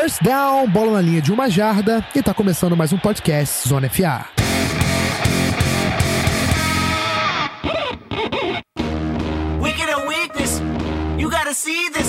First 0.00 0.22
down, 0.22 0.68
bola 0.68 0.92
na 0.92 1.00
linha 1.00 1.20
de 1.20 1.32
uma 1.32 1.50
jarda 1.50 2.06
e 2.14 2.22
tá 2.22 2.32
começando 2.32 2.76
mais 2.76 2.92
um 2.92 2.98
podcast 2.98 3.68
Zona 3.68 3.90
FA. 3.90 4.28
Wicked 9.60 9.90
or 9.90 10.06
weakness, 10.06 10.62
you 11.18 11.28
gotta 11.28 11.52
see 11.52 11.90
this. 11.90 12.07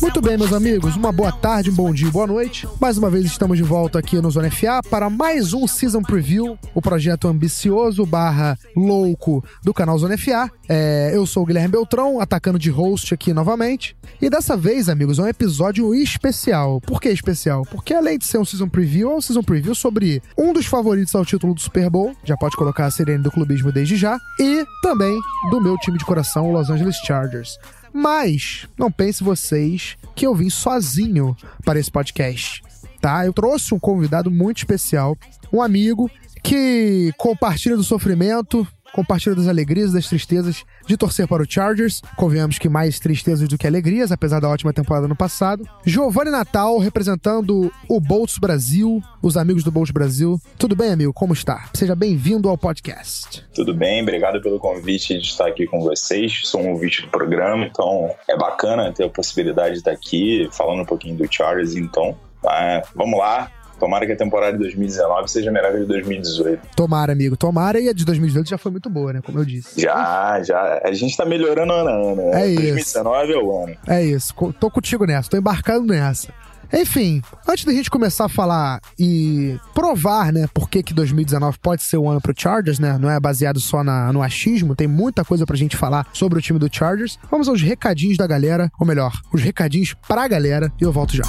Muito 0.00 0.20
bem, 0.20 0.38
meus 0.38 0.52
amigos, 0.52 0.94
uma 0.94 1.10
boa 1.10 1.32
tarde, 1.32 1.70
um 1.70 1.74
bom 1.74 1.92
dia, 1.92 2.08
boa 2.08 2.26
noite. 2.26 2.68
Mais 2.80 2.96
uma 2.96 3.10
vez 3.10 3.24
estamos 3.24 3.56
de 3.56 3.64
volta 3.64 3.98
aqui 3.98 4.20
no 4.20 4.30
Zona 4.30 4.48
FA 4.48 4.80
para 4.88 5.10
mais 5.10 5.52
um 5.52 5.66
Season 5.66 6.02
Preview, 6.02 6.56
o 6.72 6.80
projeto 6.80 7.26
ambicioso 7.26 8.06
barra 8.06 8.56
louco 8.76 9.44
do 9.60 9.74
canal 9.74 9.98
Zona 9.98 10.16
FA. 10.16 10.48
É, 10.68 11.10
eu 11.14 11.26
sou 11.26 11.42
o 11.42 11.46
Guilherme 11.46 11.68
Beltrão, 11.68 12.20
atacando 12.20 12.60
de 12.60 12.70
host 12.70 13.12
aqui 13.12 13.32
novamente. 13.32 13.96
E 14.20 14.30
dessa 14.30 14.56
vez, 14.56 14.88
amigos, 14.88 15.18
é 15.18 15.22
um 15.22 15.28
episódio 15.28 15.92
especial. 15.94 16.80
Por 16.80 17.00
que 17.00 17.08
especial? 17.08 17.66
Porque 17.72 17.92
além 17.92 18.18
de 18.18 18.24
ser 18.24 18.38
um 18.38 18.44
Season 18.44 18.68
Preview, 18.68 19.10
é 19.10 19.16
um 19.16 19.20
Season 19.20 19.42
Preview 19.42 19.74
sobre 19.74 20.22
um 20.38 20.52
dos 20.52 20.66
favoritos 20.66 21.12
ao 21.16 21.24
título 21.24 21.54
do 21.54 21.60
Super 21.60 21.90
Bowl, 21.90 22.14
já 22.22 22.36
pode 22.36 22.56
colocar 22.56 22.86
a 22.86 22.90
sirene 22.90 23.24
do 23.24 23.32
clubismo 23.32 23.72
desde 23.72 23.96
já, 23.96 24.16
e 24.38 24.64
também 24.80 25.18
do 25.50 25.60
meu 25.60 25.76
time 25.78 25.98
de 25.98 26.04
coração, 26.04 26.48
o 26.48 26.52
Los 26.52 26.70
Angeles 26.70 26.96
Chargers. 27.04 27.58
Mas 27.92 28.66
não 28.78 28.90
pense 28.90 29.22
vocês 29.22 29.96
que 30.14 30.26
eu 30.26 30.34
vim 30.34 30.50
sozinho 30.50 31.36
para 31.64 31.78
esse 31.78 31.90
podcast, 31.90 32.62
tá? 33.00 33.24
Eu 33.26 33.32
trouxe 33.32 33.74
um 33.74 33.78
convidado 33.78 34.30
muito 34.30 34.58
especial, 34.58 35.16
um 35.52 35.60
amigo 35.60 36.10
que 36.42 37.12
compartilha 37.16 37.76
do 37.76 37.84
sofrimento, 37.84 38.66
compartilha 38.92 39.34
das 39.34 39.48
alegrias 39.48 39.90
e 39.90 39.94
das 39.94 40.08
tristezas 40.08 40.64
de 40.86 40.96
torcer 40.96 41.26
para 41.26 41.42
o 41.42 41.46
Chargers. 41.48 42.00
Convenhamos 42.16 42.58
que 42.58 42.68
mais 42.68 42.98
tristezas 43.00 43.48
do 43.48 43.58
que 43.58 43.66
alegrias, 43.66 44.12
apesar 44.12 44.40
da 44.40 44.48
ótima 44.48 44.72
temporada 44.72 45.08
no 45.08 45.16
passado. 45.16 45.66
Giovanni 45.84 46.30
Natal, 46.30 46.78
representando 46.78 47.72
o 47.88 48.00
Bolts 48.00 48.38
Brasil, 48.38 49.02
os 49.22 49.36
amigos 49.36 49.64
do 49.64 49.70
Bolts 49.70 49.92
Brasil. 49.92 50.40
Tudo 50.58 50.76
bem, 50.76 50.92
amigo? 50.92 51.12
Como 51.12 51.32
está? 51.32 51.68
Seja 51.74 51.94
bem-vindo 51.94 52.48
ao 52.48 52.58
podcast. 52.58 53.44
Tudo 53.54 53.74
bem, 53.74 54.02
obrigado 54.02 54.40
pelo 54.40 54.58
convite 54.58 55.18
de 55.18 55.26
estar 55.26 55.48
aqui 55.48 55.66
com 55.66 55.80
vocês. 55.80 56.40
Sou 56.44 56.60
um 56.60 56.70
ouvinte 56.70 57.02
do 57.02 57.08
programa, 57.08 57.66
então 57.66 58.10
é 58.28 58.36
bacana 58.36 58.92
ter 58.92 59.04
a 59.04 59.08
possibilidade 59.08 59.72
de 59.72 59.78
estar 59.78 59.92
aqui 59.92 60.48
falando 60.52 60.82
um 60.82 60.86
pouquinho 60.86 61.16
do 61.16 61.32
Chargers. 61.32 61.74
Então, 61.74 62.16
tá? 62.42 62.82
vamos 62.94 63.18
lá, 63.18 63.50
Tomara 63.82 64.06
que 64.06 64.12
a 64.12 64.16
temporada 64.16 64.52
de 64.52 64.58
2019 64.58 65.28
seja 65.28 65.50
melhor 65.50 65.72
que 65.72 65.78
a 65.78 65.80
de 65.80 65.86
2018. 65.86 66.68
Tomara, 66.76 67.12
amigo. 67.12 67.36
Tomara 67.36 67.80
e 67.80 67.88
a 67.88 67.92
de 67.92 68.04
2018 68.04 68.48
já 68.48 68.56
foi 68.56 68.70
muito 68.70 68.88
boa, 68.88 69.12
né? 69.12 69.20
Como 69.20 69.40
eu 69.40 69.44
disse. 69.44 69.80
Já, 69.80 70.40
já. 70.40 70.80
A 70.84 70.92
gente 70.92 71.16
tá 71.16 71.26
melhorando 71.26 71.72
ano 71.72 71.90
a 71.90 72.12
ano. 72.12 72.20
É 72.28 72.46
né? 72.46 72.46
isso. 72.46 72.62
2019 72.62 73.32
é 73.32 73.36
o 73.36 73.64
ano. 73.64 73.76
É 73.88 74.04
isso. 74.04 74.32
Tô 74.60 74.70
contigo 74.70 75.04
nessa. 75.04 75.30
Tô 75.30 75.36
embarcando 75.36 75.92
nessa. 75.92 76.32
Enfim, 76.72 77.22
antes 77.46 77.64
da 77.64 77.72
gente 77.72 77.90
começar 77.90 78.26
a 78.26 78.28
falar 78.28 78.80
e 78.96 79.58
provar, 79.74 80.32
né, 80.32 80.46
por 80.54 80.70
que, 80.70 80.80
que 80.80 80.94
2019 80.94 81.58
pode 81.58 81.82
ser 81.82 81.96
o 81.96 82.08
ano 82.08 82.20
pro 82.20 82.32
Chargers, 82.34 82.78
né? 82.78 82.96
Não 82.98 83.10
é 83.10 83.18
baseado 83.18 83.58
só 83.58 83.82
na, 83.82 84.12
no 84.12 84.22
achismo, 84.22 84.76
tem 84.76 84.86
muita 84.86 85.24
coisa 85.24 85.44
pra 85.44 85.56
gente 85.56 85.76
falar 85.76 86.06
sobre 86.12 86.38
o 86.38 86.42
time 86.42 86.60
do 86.60 86.68
Chargers. 86.72 87.18
Vamos 87.28 87.48
aos 87.48 87.60
recadinhos 87.60 88.16
da 88.16 88.28
galera, 88.28 88.70
ou 88.78 88.86
melhor, 88.86 89.12
os 89.32 89.42
recadinhos 89.42 89.92
pra 90.06 90.28
galera, 90.28 90.72
e 90.80 90.84
eu 90.84 90.92
volto 90.92 91.16
já. 91.16 91.24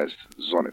Podcast 0.00 0.16
Zona 0.50 0.70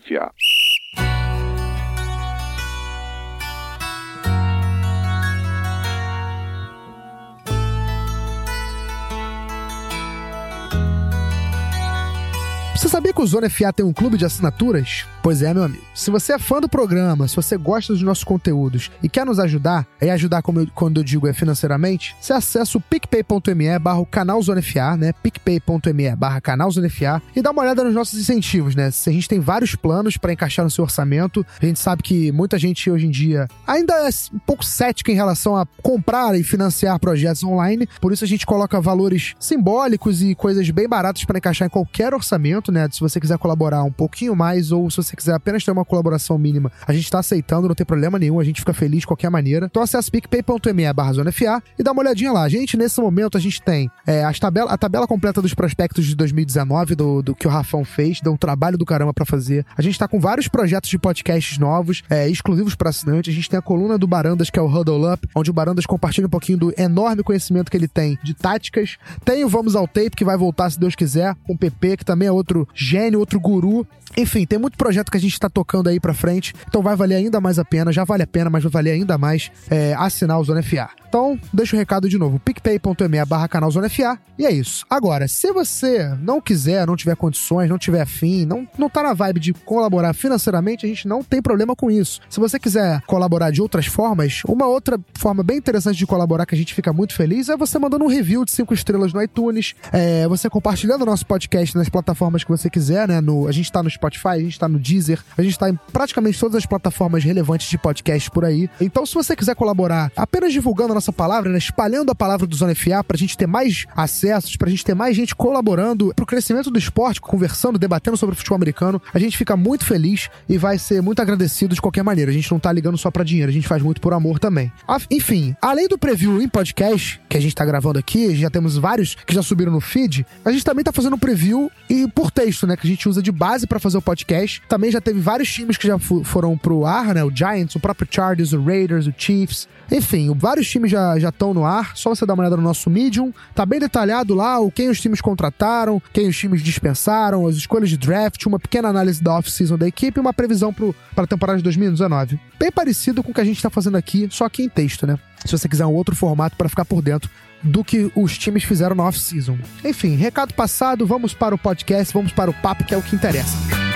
Você 12.87 12.91
sabia 12.91 13.11
que 13.11 13.21
o 13.21 13.27
Zona 13.27 13.49
FA 13.49 13.73
tem 13.73 13.85
um 13.85 13.91
clube 13.91 14.17
de 14.17 14.23
assinaturas? 14.23 15.05
Pois 15.21 15.41
é, 15.41 15.53
meu 15.53 15.63
amigo. 15.63 15.83
Se 15.93 16.09
você 16.09 16.31
é 16.31 16.39
fã 16.39 16.61
do 16.61 16.69
programa, 16.69 17.27
se 17.27 17.35
você 17.35 17.57
gosta 17.57 17.91
dos 17.91 18.01
nossos 18.01 18.23
conteúdos 18.23 18.89
e 19.03 19.09
quer 19.09 19.25
nos 19.25 19.39
ajudar, 19.39 19.85
e 20.01 20.09
ajudar 20.09 20.41
como 20.41 20.61
eu- 20.61 20.67
quando 20.73 21.01
eu 21.01 21.03
digo 21.03 21.27
é 21.27 21.33
financeiramente, 21.33 22.15
você 22.21 22.31
acessa 22.31 22.77
o 22.77 22.81
picpay.me 22.81 23.77
barra 23.77 23.99
o 23.99 24.05
canal 24.05 24.41
Zona 24.41 24.61
FA, 24.61 24.95
né? 24.95 25.11
picpay.me 25.21 26.15
barra 26.15 26.39
canal 26.39 26.71
Zona 26.71 26.87
FA 26.89 27.21
e 27.35 27.41
dá 27.41 27.51
uma 27.51 27.61
olhada 27.61 27.83
nos 27.83 27.93
nossos 27.93 28.17
incentivos, 28.17 28.73
né? 28.73 28.87
A 28.87 29.11
gente 29.11 29.27
tem 29.27 29.41
vários 29.41 29.75
planos 29.75 30.15
para 30.15 30.31
encaixar 30.31 30.63
no 30.63 30.71
seu 30.71 30.85
orçamento. 30.85 31.45
A 31.61 31.65
gente 31.65 31.79
sabe 31.79 32.01
que 32.01 32.31
muita 32.31 32.57
gente 32.57 32.89
hoje 32.89 33.05
em 33.05 33.11
dia 33.11 33.49
ainda 33.67 33.93
é 33.95 34.09
um 34.33 34.39
pouco 34.39 34.63
cética 34.63 35.11
em 35.11 35.15
relação 35.15 35.57
a 35.57 35.65
comprar 35.83 36.39
e 36.39 36.43
financiar 36.43 36.97
projetos 36.99 37.43
online, 37.43 37.85
por 37.99 38.13
isso 38.13 38.23
a 38.23 38.27
gente 38.27 38.45
coloca 38.45 38.79
valores 38.79 39.35
simbólicos 39.37 40.23
e 40.23 40.33
coisas 40.33 40.69
bem 40.69 40.87
baratas 40.87 41.25
para 41.25 41.37
encaixar 41.37 41.65
em 41.65 41.69
qualquer 41.69 42.13
orçamento, 42.13 42.71
né? 42.71 42.76
Se 42.91 42.99
você 42.99 43.19
quiser 43.19 43.37
colaborar 43.37 43.83
um 43.83 43.91
pouquinho 43.91 44.35
mais 44.35 44.71
ou 44.71 44.89
se 44.89 44.97
você 44.97 45.15
quiser 45.15 45.33
apenas 45.33 45.63
ter 45.63 45.71
uma 45.71 45.85
colaboração 45.85 46.37
mínima, 46.37 46.71
a 46.87 46.93
gente 46.93 47.09
tá 47.09 47.19
aceitando, 47.19 47.67
não 47.67 47.75
tem 47.75 47.85
problema 47.85 48.17
nenhum, 48.17 48.39
a 48.39 48.43
gente 48.43 48.61
fica 48.61 48.73
feliz 48.73 49.01
de 49.01 49.07
qualquer 49.07 49.29
maneira. 49.29 49.67
Então 49.69 49.81
acesse 49.81 50.09
picpay.me 50.11 50.93
barra 50.93 51.13
Zona 51.13 51.31
FA 51.31 51.61
e 51.77 51.83
dá 51.83 51.91
uma 51.91 52.01
olhadinha 52.01 52.31
lá. 52.31 52.47
Gente, 52.49 52.77
nesse 52.77 52.99
momento 52.99 53.37
a 53.37 53.41
gente 53.41 53.61
tem 53.61 53.89
é, 54.05 54.23
as 54.23 54.39
tabela, 54.39 54.71
a 54.71 54.77
tabela 54.77 55.07
completa 55.07 55.41
dos 55.41 55.53
prospectos 55.53 56.05
de 56.05 56.15
2019, 56.15 56.95
do, 56.95 57.21
do 57.21 57.35
que 57.35 57.47
o 57.47 57.49
Rafão 57.49 57.83
fez, 57.83 58.21
deu 58.21 58.33
um 58.33 58.37
trabalho 58.37 58.77
do 58.77 58.85
caramba 58.85 59.13
pra 59.13 59.25
fazer. 59.25 59.65
A 59.77 59.81
gente 59.81 59.97
tá 59.97 60.07
com 60.07 60.19
vários 60.19 60.47
projetos 60.47 60.89
de 60.89 60.97
podcasts 60.97 61.57
novos, 61.57 62.03
é, 62.09 62.29
exclusivos 62.29 62.75
para 62.75 62.89
assinantes. 62.89 63.33
A 63.33 63.35
gente 63.35 63.49
tem 63.49 63.59
a 63.59 63.61
coluna 63.61 63.97
do 63.97 64.07
Barandas, 64.07 64.49
que 64.49 64.59
é 64.59 64.61
o 64.61 64.67
Huddle 64.67 65.13
Up, 65.13 65.27
onde 65.35 65.49
o 65.49 65.53
Barandas 65.53 65.85
compartilha 65.85 66.27
um 66.27 66.29
pouquinho 66.29 66.57
do 66.57 66.73
enorme 66.77 67.23
conhecimento 67.23 67.69
que 67.69 67.77
ele 67.77 67.87
tem 67.87 68.17
de 68.23 68.33
táticas. 68.33 68.97
Tem 69.23 69.43
o 69.43 69.49
Vamos 69.49 69.75
ao 69.75 69.87
Tape, 69.87 70.11
que 70.11 70.25
vai 70.25 70.37
voltar, 70.37 70.69
se 70.69 70.79
Deus 70.79 70.95
quiser, 70.95 71.35
com 71.45 71.53
o 71.53 71.57
PP, 71.57 71.97
que 71.97 72.05
também 72.05 72.27
é 72.27 72.31
outro 72.31 72.66
gênio, 72.73 73.19
outro 73.19 73.39
guru. 73.39 73.85
Enfim, 74.17 74.47
tem 74.47 74.57
muito 74.57 74.75
projeto 74.75 75.11
que 75.11 75.17
a 75.17 75.21
gente 75.21 75.39
tá 75.39 75.47
tocando 75.47 75.89
aí 75.89 75.99
pra 75.99 76.11
frente, 76.11 76.51
então 76.67 76.81
vai 76.81 76.95
valer 76.95 77.15
ainda 77.15 77.39
mais 77.39 77.59
a 77.59 77.63
pena, 77.63 77.93
já 77.93 78.03
vale 78.03 78.23
a 78.23 78.27
pena, 78.27 78.49
mas 78.49 78.63
vai 78.63 78.71
valer 78.71 78.91
ainda 78.91 79.15
mais 79.15 79.51
é, 79.69 79.93
assinar 79.93 80.39
o 80.39 80.43
Zona 80.43 80.63
FA. 80.63 80.89
Então, 81.07 81.39
deixa 81.53 81.75
o 81.75 81.79
recado 81.79 82.09
de 82.09 82.17
novo, 82.17 82.39
picpay.me 82.39 83.25
barra 83.25 83.47
canal 83.47 83.69
Zona 83.69 83.87
FA, 83.89 84.19
e 84.39 84.45
é 84.45 84.51
isso. 84.51 84.83
Agora, 84.89 85.27
se 85.27 85.51
você 85.51 86.09
não 86.19 86.41
quiser, 86.41 86.85
não 86.87 86.95
tiver 86.95 87.15
condições, 87.15 87.69
não 87.69 87.77
tiver 87.77 88.01
afim, 88.01 88.43
não, 88.43 88.67
não 88.77 88.89
tá 88.89 89.03
na 89.03 89.13
vibe 89.13 89.39
de 89.39 89.53
colaborar 89.53 90.13
financeiramente, 90.13 90.85
a 90.85 90.89
gente 90.89 91.07
não 91.07 91.23
tem 91.23 91.39
problema 91.39 91.75
com 91.75 91.91
isso. 91.91 92.19
Se 92.27 92.39
você 92.39 92.59
quiser 92.59 93.01
colaborar 93.01 93.51
de 93.51 93.61
outras 93.61 93.85
formas, 93.85 94.41
uma 94.47 94.65
outra 94.65 94.99
forma 95.13 95.43
bem 95.43 95.57
interessante 95.57 95.97
de 95.97 96.07
colaborar 96.07 96.45
que 96.45 96.55
a 96.55 96.57
gente 96.57 96.73
fica 96.73 96.91
muito 96.91 97.13
feliz 97.13 97.49
é 97.49 97.55
você 97.55 97.77
mandando 97.77 98.03
um 98.03 98.07
review 98.07 98.43
de 98.43 98.51
cinco 98.51 98.73
estrelas 98.73 99.13
no 99.13 99.21
iTunes, 99.21 99.75
é, 99.91 100.27
você 100.27 100.49
compartilhando 100.49 101.03
o 101.03 101.05
nosso 101.05 101.25
podcast 101.25 101.77
nas 101.77 101.87
plataformas 101.87 102.43
que 102.43 102.49
você 102.49 102.69
quiser, 102.69 103.07
né? 103.07 103.21
No, 103.21 103.47
a 103.47 103.51
gente 103.51 103.71
tá 103.71 103.81
no 103.81 103.89
Spotify, 103.89 104.06
a 104.07 104.39
gente 104.39 104.59
tá 104.59 104.67
no 104.67 104.79
Deezer, 104.79 105.19
a 105.37 105.41
gente 105.41 105.57
tá 105.57 105.69
em 105.69 105.77
praticamente 105.91 106.39
todas 106.39 106.55
as 106.55 106.65
plataformas 106.65 107.23
relevantes 107.23 107.69
de 107.69 107.77
podcast 107.77 108.29
por 108.31 108.45
aí. 108.45 108.69
Então, 108.79 109.05
se 109.05 109.13
você 109.13 109.35
quiser 109.35 109.55
colaborar 109.55 110.11
apenas 110.15 110.53
divulgando 110.53 110.91
a 110.91 110.95
nossa 110.95 111.11
palavra, 111.11 111.51
né? 111.51 111.57
espalhando 111.57 112.11
a 112.11 112.15
palavra 112.15 112.47
do 112.47 112.55
Zona 112.55 112.73
FA 112.73 113.03
pra 113.03 113.17
gente 113.17 113.37
ter 113.37 113.47
mais 113.47 113.85
acessos, 113.95 114.55
pra 114.55 114.69
gente 114.69 114.85
ter 114.85 114.93
mais 114.93 115.15
gente 115.15 115.35
colaborando 115.35 116.13
pro 116.15 116.25
crescimento 116.25 116.71
do 116.71 116.79
esporte, 116.79 117.19
conversando, 117.19 117.77
debatendo 117.77 118.17
sobre 118.17 118.33
o 118.33 118.37
futebol 118.37 118.55
americano, 118.55 119.01
a 119.13 119.19
gente 119.19 119.37
fica 119.37 119.55
muito 119.55 119.85
feliz 119.85 120.29
e 120.47 120.57
vai 120.57 120.77
ser 120.77 121.01
muito 121.01 121.21
agradecido 121.21 121.75
de 121.75 121.81
qualquer 121.81 122.03
maneira. 122.03 122.31
A 122.31 122.33
gente 122.33 122.51
não 122.51 122.59
tá 122.59 122.71
ligando 122.71 122.97
só 122.97 123.11
pra 123.11 123.23
dinheiro, 123.23 123.49
a 123.49 123.53
gente 123.53 123.67
faz 123.67 123.81
muito 123.81 124.01
por 124.01 124.13
amor 124.13 124.39
também. 124.39 124.71
Enfim, 125.11 125.55
além 125.61 125.87
do 125.87 125.97
preview 125.97 126.41
em 126.41 126.47
podcast, 126.47 127.19
que 127.29 127.37
a 127.37 127.39
gente 127.39 127.55
tá 127.55 127.65
gravando 127.65 127.99
aqui, 127.99 128.35
já 128.35 128.49
temos 128.49 128.77
vários 128.77 129.15
que 129.15 129.33
já 129.33 129.41
subiram 129.41 129.71
no 129.71 129.81
feed, 129.81 130.25
a 130.43 130.51
gente 130.51 130.63
também 130.63 130.83
tá 130.83 130.91
fazendo 130.91 131.17
preview 131.17 131.71
e 131.89 132.07
por 132.07 132.31
texto, 132.31 132.65
né? 132.65 132.75
Que 132.75 132.87
a 132.87 132.89
gente 132.89 133.07
usa 133.07 133.21
de 133.21 133.31
base 133.31 133.67
pra 133.67 133.79
fazer 133.79 133.96
o 133.97 134.01
podcast. 134.01 134.61
Também 134.67 134.91
já 134.91 135.01
teve 135.01 135.19
vários 135.19 135.51
times 135.51 135.77
que 135.77 135.87
já 135.87 135.97
foram 135.99 136.57
pro 136.57 136.85
ar, 136.85 137.13
né? 137.13 137.23
O 137.23 137.31
Giants, 137.33 137.75
o 137.75 137.79
próprio 137.79 138.07
Chargers, 138.09 138.53
o 138.53 138.61
Raiders, 138.61 139.07
o 139.07 139.13
Chiefs. 139.17 139.67
Enfim, 139.91 140.33
vários 140.35 140.69
times 140.69 140.91
já 140.91 141.17
estão 141.17 141.53
no 141.53 141.65
ar. 141.65 141.95
Só 141.95 142.09
você 142.13 142.25
dar 142.25 142.33
uma 142.33 142.43
olhada 142.43 142.57
no 142.57 142.63
nosso 142.63 142.89
Medium. 142.89 143.33
Tá 143.55 143.65
bem 143.65 143.79
detalhado 143.79 144.33
lá 144.33 144.59
o 144.59 144.71
quem 144.71 144.89
os 144.89 144.99
times 144.99 145.21
contrataram, 145.21 146.01
quem 146.11 146.27
os 146.27 146.37
times 146.37 146.61
dispensaram, 146.61 147.47
as 147.47 147.55
escolhas 147.55 147.89
de 147.89 147.97
draft, 147.97 148.45
uma 148.45 148.59
pequena 148.59 148.89
análise 148.89 149.23
da 149.23 149.35
off-season 149.37 149.77
da 149.77 149.87
equipe 149.87 150.19
e 150.19 150.21
uma 150.21 150.33
previsão 150.33 150.73
para 150.73 151.23
a 151.23 151.27
temporada 151.27 151.57
de 151.57 151.63
2019. 151.63 152.39
Bem 152.59 152.71
parecido 152.71 153.23
com 153.23 153.31
o 153.31 153.33
que 153.33 153.41
a 153.41 153.45
gente 153.45 153.61
tá 153.61 153.69
fazendo 153.69 153.97
aqui, 153.97 154.27
só 154.31 154.47
que 154.49 154.63
em 154.63 154.69
texto, 154.69 155.07
né? 155.07 155.17
Se 155.45 155.51
você 155.51 155.69
quiser 155.69 155.85
um 155.85 155.93
outro 155.93 156.15
formato 156.15 156.57
para 156.57 156.67
ficar 156.67 156.85
por 156.85 157.01
dentro 157.01 157.29
do 157.63 157.83
que 157.83 158.11
os 158.15 158.37
times 158.37 158.63
fizeram 158.63 158.95
na 158.95 159.03
off-season. 159.05 159.57
Enfim, 159.83 160.15
recado 160.15 160.53
passado, 160.53 161.05
vamos 161.05 161.33
para 161.33 161.55
o 161.55 161.57
podcast, 161.57 162.13
vamos 162.13 162.31
para 162.31 162.51
o 162.51 162.53
papo 162.53 162.83
que 162.83 162.93
é 162.93 162.97
o 162.97 163.01
que 163.01 163.15
interessa. 163.15 163.86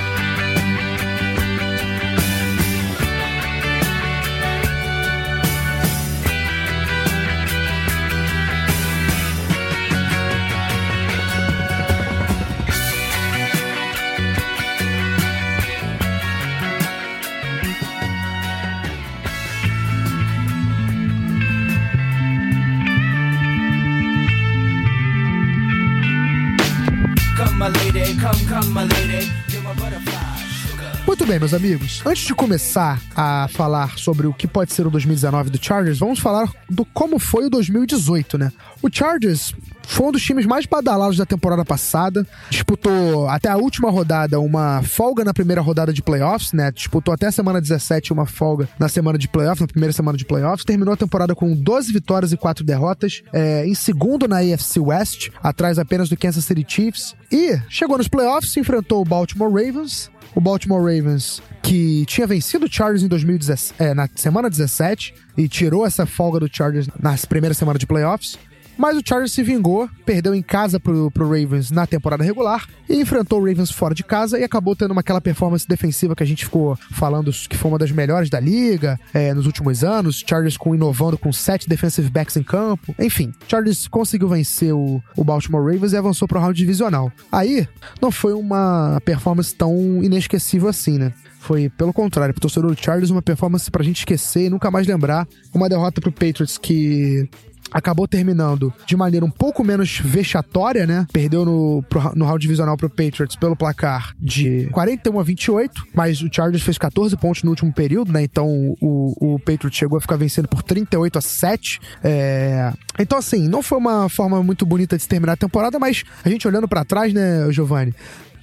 Muito 31.05 31.27
bem, 31.27 31.37
meus 31.37 31.53
amigos. 31.53 32.01
Antes 32.03 32.23
de 32.23 32.33
começar 32.33 32.99
a 33.15 33.47
falar 33.49 33.99
sobre 33.99 34.25
o 34.25 34.33
que 34.33 34.47
pode 34.47 34.73
ser 34.73 34.87
o 34.87 34.89
2019 34.89 35.51
do 35.51 35.63
Chargers, 35.63 35.99
vamos 35.99 36.17
falar 36.17 36.51
do 36.67 36.83
como 36.85 37.19
foi 37.19 37.45
o 37.45 37.49
2018, 37.51 38.39
né? 38.39 38.51
O 38.81 38.89
Chargers 38.91 39.53
foi 39.83 40.07
um 40.07 40.11
dos 40.11 40.23
times 40.23 40.45
mais 40.45 40.65
badalados 40.65 41.17
da 41.17 41.25
temporada 41.25 41.65
passada. 41.65 42.25
Disputou 42.49 43.27
até 43.27 43.49
a 43.49 43.57
última 43.57 43.89
rodada 43.89 44.39
uma 44.39 44.81
folga 44.83 45.23
na 45.23 45.33
primeira 45.33 45.61
rodada 45.61 45.93
de 45.93 46.01
playoffs, 46.01 46.53
né? 46.53 46.71
Disputou 46.71 47.13
até 47.13 47.27
a 47.27 47.31
semana 47.31 47.61
17 47.61 48.13
uma 48.13 48.25
folga 48.25 48.69
na 48.79 48.87
semana 48.87 49.17
de 49.17 49.27
playoffs, 49.27 49.61
na 49.61 49.67
primeira 49.67 49.93
semana 49.93 50.17
de 50.17 50.25
playoffs. 50.25 50.65
Terminou 50.65 50.93
a 50.93 50.97
temporada 50.97 51.35
com 51.35 51.53
12 51.55 51.91
vitórias 51.93 52.31
e 52.31 52.37
4 52.37 52.63
derrotas. 52.63 53.21
é, 53.33 53.65
em 53.65 53.73
segundo 53.73 54.27
na 54.27 54.37
AFC 54.39 54.79
West, 54.79 55.29
atrás 55.41 55.77
apenas 55.79 56.09
do 56.09 56.17
Kansas 56.17 56.45
City 56.45 56.65
Chiefs. 56.67 57.15
E 57.31 57.59
chegou 57.69 57.97
nos 57.97 58.07
playoffs, 58.07 58.55
enfrentou 58.57 59.01
o 59.01 59.05
Baltimore 59.05 59.51
Ravens. 59.51 60.09
O 60.33 60.39
Baltimore 60.39 60.79
Ravens, 60.79 61.41
que 61.61 62.05
tinha 62.05 62.25
vencido 62.25 62.65
o 62.65 62.71
Chargers 62.71 63.03
em 63.03 63.07
2017, 63.07 63.73
é, 63.83 63.93
na 63.93 64.07
semana 64.15 64.49
17 64.49 65.13
e 65.37 65.47
tirou 65.49 65.85
essa 65.85 66.05
folga 66.05 66.39
do 66.39 66.49
Chargers 66.51 66.87
na 66.99 67.15
primeira 67.27 67.53
semana 67.53 67.77
de 67.77 67.85
playoffs. 67.85 68.37
Mas 68.77 68.97
o 68.97 69.01
Chargers 69.05 69.31
se 69.31 69.43
vingou, 69.43 69.89
perdeu 70.05 70.33
em 70.33 70.41
casa 70.41 70.79
pro, 70.79 71.11
pro 71.11 71.25
Ravens 71.25 71.71
na 71.71 71.85
temporada 71.85 72.23
regular 72.23 72.67
e 72.89 72.99
enfrentou 72.99 73.39
o 73.39 73.45
Ravens 73.45 73.71
fora 73.71 73.93
de 73.93 74.03
casa 74.03 74.39
e 74.39 74.43
acabou 74.43 74.75
tendo 74.75 74.91
uma, 74.91 75.01
aquela 75.01 75.21
performance 75.21 75.67
defensiva 75.67 76.15
que 76.15 76.23
a 76.23 76.25
gente 76.25 76.45
ficou 76.45 76.77
falando 76.91 77.31
que 77.31 77.57
foi 77.57 77.71
uma 77.71 77.77
das 77.77 77.91
melhores 77.91 78.29
da 78.29 78.39
liga 78.39 78.99
é, 79.13 79.33
nos 79.33 79.45
últimos 79.45 79.83
anos. 79.83 80.23
Chargers 80.27 80.57
com, 80.57 80.73
inovando 80.73 81.17
com 81.17 81.31
sete 81.31 81.67
defensive 81.67 82.09
backs 82.09 82.35
em 82.37 82.43
campo. 82.43 82.95
Enfim, 82.99 83.33
Chargers 83.47 83.87
conseguiu 83.87 84.29
vencer 84.29 84.73
o, 84.73 85.01
o 85.15 85.23
Baltimore 85.23 85.63
Ravens 85.63 85.93
e 85.93 85.97
avançou 85.97 86.27
pro 86.27 86.39
round 86.39 86.57
divisional. 86.57 87.11
Aí, 87.31 87.67
não 88.01 88.11
foi 88.11 88.33
uma 88.33 88.99
performance 89.05 89.53
tão 89.53 90.03
inesquecível 90.03 90.69
assim, 90.69 90.97
né? 90.97 91.13
Foi, 91.39 91.69
pelo 91.69 91.91
contrário, 91.91 92.33
pro 92.33 92.41
torcedor 92.41 92.73
do 92.73 92.79
Chargers, 92.79 93.09
uma 93.09 93.21
performance 93.21 93.69
pra 93.69 93.83
gente 93.83 93.97
esquecer 93.97 94.45
e 94.45 94.49
nunca 94.49 94.69
mais 94.69 94.85
lembrar. 94.85 95.27
Uma 95.51 95.67
derrota 95.67 95.99
pro 95.99 96.11
Patriots 96.11 96.57
que 96.57 97.27
acabou 97.71 98.07
terminando 98.07 98.73
de 98.85 98.95
maneira 98.95 99.25
um 99.25 99.29
pouco 99.31 99.63
menos 99.63 99.99
vexatória, 100.03 100.85
né? 100.87 101.05
Perdeu 101.11 101.45
no, 101.45 101.83
pro- 101.89 102.13
no 102.15 102.25
round 102.25 102.41
divisional 102.41 102.77
pro 102.77 102.89
Patriots 102.89 103.35
pelo 103.35 103.55
placar 103.55 104.13
de 104.19 104.67
41 104.71 105.19
a 105.19 105.23
28, 105.23 105.73
mas 105.93 106.21
o 106.21 106.29
Chargers 106.31 106.63
fez 106.63 106.77
14 106.77 107.15
pontos 107.17 107.43
no 107.43 107.49
último 107.51 107.73
período, 107.73 108.11
né? 108.11 108.23
Então 108.23 108.47
o, 108.81 109.35
o 109.35 109.39
Patriots 109.39 109.77
chegou 109.77 109.97
a 109.97 110.01
ficar 110.01 110.15
vencendo 110.17 110.47
por 110.47 110.63
38 110.63 111.17
a 111.17 111.21
7. 111.21 111.79
É... 112.03 112.71
Então, 112.99 113.17
assim, 113.17 113.47
não 113.47 113.61
foi 113.63 113.77
uma 113.77 114.09
forma 114.09 114.41
muito 114.43 114.65
bonita 114.65 114.97
de 114.97 115.07
terminar 115.07 115.33
a 115.33 115.37
temporada, 115.37 115.79
mas 115.79 116.03
a 116.23 116.29
gente 116.29 116.47
olhando 116.47 116.67
pra 116.67 116.83
trás, 116.85 117.13
né, 117.13 117.47
Giovanni? 117.51 117.93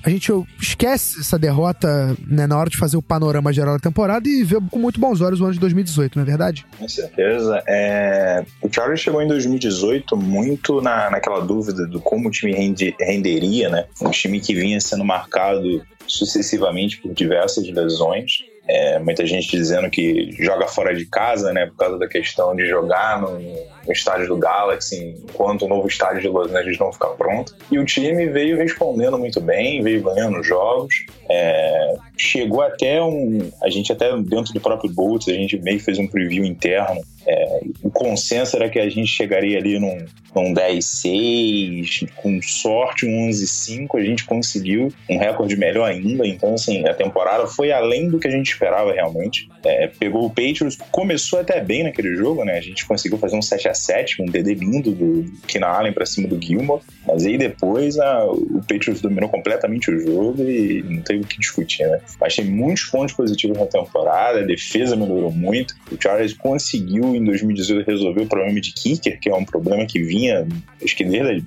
A 0.05 0.11
gente 0.11 0.31
esquece 0.61 1.21
essa 1.21 1.39
derrota 1.39 2.17
né, 2.27 2.47
na 2.47 2.56
hora 2.56 2.71
de 2.71 2.77
fazer 2.77 2.97
o 2.97 3.03
panorama 3.03 3.53
geral 3.53 3.75
da 3.75 3.81
temporada 3.81 4.29
e 4.29 4.45
vê 4.45 4.56
com 4.71 4.79
muito 4.79 5.00
bons 5.00 5.21
olhos 5.21 5.41
o 5.41 5.45
ano 5.45 5.55
de 5.55 5.61
2018, 5.61 6.17
não 6.17 6.23
é 6.23 6.27
verdade? 6.27 6.65
Com 6.79 6.89
certeza. 6.89 7.62
É, 7.67 8.45
O 8.62 8.73
Chargers 8.73 9.00
chegou 9.00 9.21
em 9.21 9.27
2018 9.29 10.17
muito 10.17 10.81
na, 10.81 11.11
naquela 11.11 11.41
dúvida 11.41 11.87
do 11.87 12.00
como 12.00 12.29
o 12.29 12.31
time 12.31 12.53
rende- 12.53 12.95
renderia, 13.00 13.69
né? 13.69 13.87
Um 14.00 14.11
time 14.11 14.41
que 14.41 14.55
vinha 14.55 14.81
sendo 14.81 15.05
marcado 15.05 15.83
sucessivamente 16.06 16.99
por 17.00 17.12
diversas 17.12 17.67
lesões. 17.69 18.45
É, 18.69 18.99
muita 18.99 19.26
gente 19.26 19.50
dizendo 19.50 19.88
que 19.88 20.31
joga 20.38 20.67
fora 20.67 20.94
de 20.94 21.06
casa, 21.06 21.53
né? 21.53 21.67
Por 21.67 21.76
causa 21.76 21.99
da 21.99 22.06
questão 22.06 22.55
de 22.55 22.67
jogar 22.67 23.20
no, 23.20 23.38
no 23.38 23.93
estádio 23.93 24.29
do 24.29 24.37
Galaxy, 24.37 25.17
enquanto 25.25 25.65
o 25.65 25.69
novo 25.69 25.88
estádio 25.88 26.20
de 26.20 26.29
Los 26.29 26.53
Angeles 26.55 26.79
não 26.79 26.93
ficar 26.93 27.09
pronto. 27.11 27.55
E 27.70 27.79
o 27.79 27.85
time 27.85 28.26
veio 28.26 28.59
respondendo 28.59 29.19
muito 29.19 29.41
bem, 29.41 29.82
veio 29.82 30.03
ganhando 30.03 30.43
jogos. 30.43 31.06
É, 31.31 31.97
chegou 32.19 32.61
até 32.62 33.03
um. 33.03 33.50
A 33.62 33.70
gente, 33.70 33.93
até 33.93 34.11
dentro 34.17 34.53
do 34.53 34.61
próprio 34.61 34.91
Bolts, 34.91 35.29
a 35.29 35.32
gente 35.32 35.59
meio 35.61 35.79
que 35.79 35.85
fez 35.85 35.99
um 35.99 36.06
preview 36.06 36.44
interno. 36.44 37.00
É, 37.26 37.61
o 37.82 37.91
consenso 37.91 38.56
era 38.56 38.69
que 38.70 38.79
a 38.79 38.88
gente 38.88 39.06
chegaria 39.09 39.59
ali 39.59 39.79
num, 39.79 39.99
num 40.35 40.55
10-6, 40.55 42.09
com 42.17 42.41
sorte 42.43 43.06
um 43.06 43.29
11-5, 43.29 43.99
a 43.99 44.03
gente 44.05 44.25
conseguiu 44.25 44.93
um 45.11 45.19
recorde 45.19 45.56
melhor 45.56 45.85
ainda. 45.85 46.26
Então, 46.26 46.55
assim, 46.55 46.87
a 46.87 46.94
temporada 46.94 47.47
foi 47.47 47.70
além 47.73 48.09
do 48.09 48.19
que 48.19 48.26
a 48.29 48.31
gente 48.31 48.50
esperava 48.50 48.93
realmente. 48.93 49.49
É, 49.64 49.87
pegou 49.88 50.25
o 50.25 50.31
Patriots, 50.31 50.79
começou 50.91 51.38
até 51.41 51.61
bem 51.61 51.82
naquele 51.82 52.14
jogo, 52.17 52.44
né? 52.44 52.56
A 52.56 52.61
gente 52.62 52.87
conseguiu 52.87 53.19
fazer 53.19 53.37
um 53.37 53.41
7x7, 53.41 54.21
um 54.21 54.26
DD 54.26 54.55
lindo 54.55 54.91
do 54.93 55.25
Keenan 55.47 55.67
Allen 55.69 55.93
pra 55.93 56.06
cima 56.06 56.29
do 56.29 56.41
Gilmore. 56.41 56.82
Mas 57.06 57.26
aí 57.26 57.37
depois 57.37 57.99
a- 57.99 58.25
o 58.26 58.61
Patriots 58.67 59.00
dominou 59.00 59.29
completamente 59.29 59.91
o 59.91 59.99
jogo 60.00 60.43
e 60.49 60.82
não 60.82 61.03
teve 61.03 61.21
o 61.21 61.26
que 61.26 61.38
discutir, 61.38 61.87
né? 61.87 62.00
Mas 62.20 62.34
tem 62.34 62.44
muitos 62.44 62.84
pontos 62.84 63.14
positivos 63.14 63.58
na 63.58 63.66
temporada, 63.66 64.40
a 64.40 64.44
defesa 64.44 64.96
melhorou 64.96 65.31
muito. 65.31 65.75
O 65.90 66.00
Chargers 66.00 66.32
conseguiu 66.32 67.14
em 67.14 67.25
2018 67.25 67.87
resolver 67.87 68.22
o 68.22 68.26
problema 68.26 68.60
de 68.60 68.72
kicker, 68.72 69.19
que 69.20 69.31
é 69.31 69.34
um 69.34 69.44
problema 69.44 69.87
que 69.87 70.02
vinha, 70.02 70.46
acho 70.82 70.96
que 70.96 71.05
desde 71.05 71.44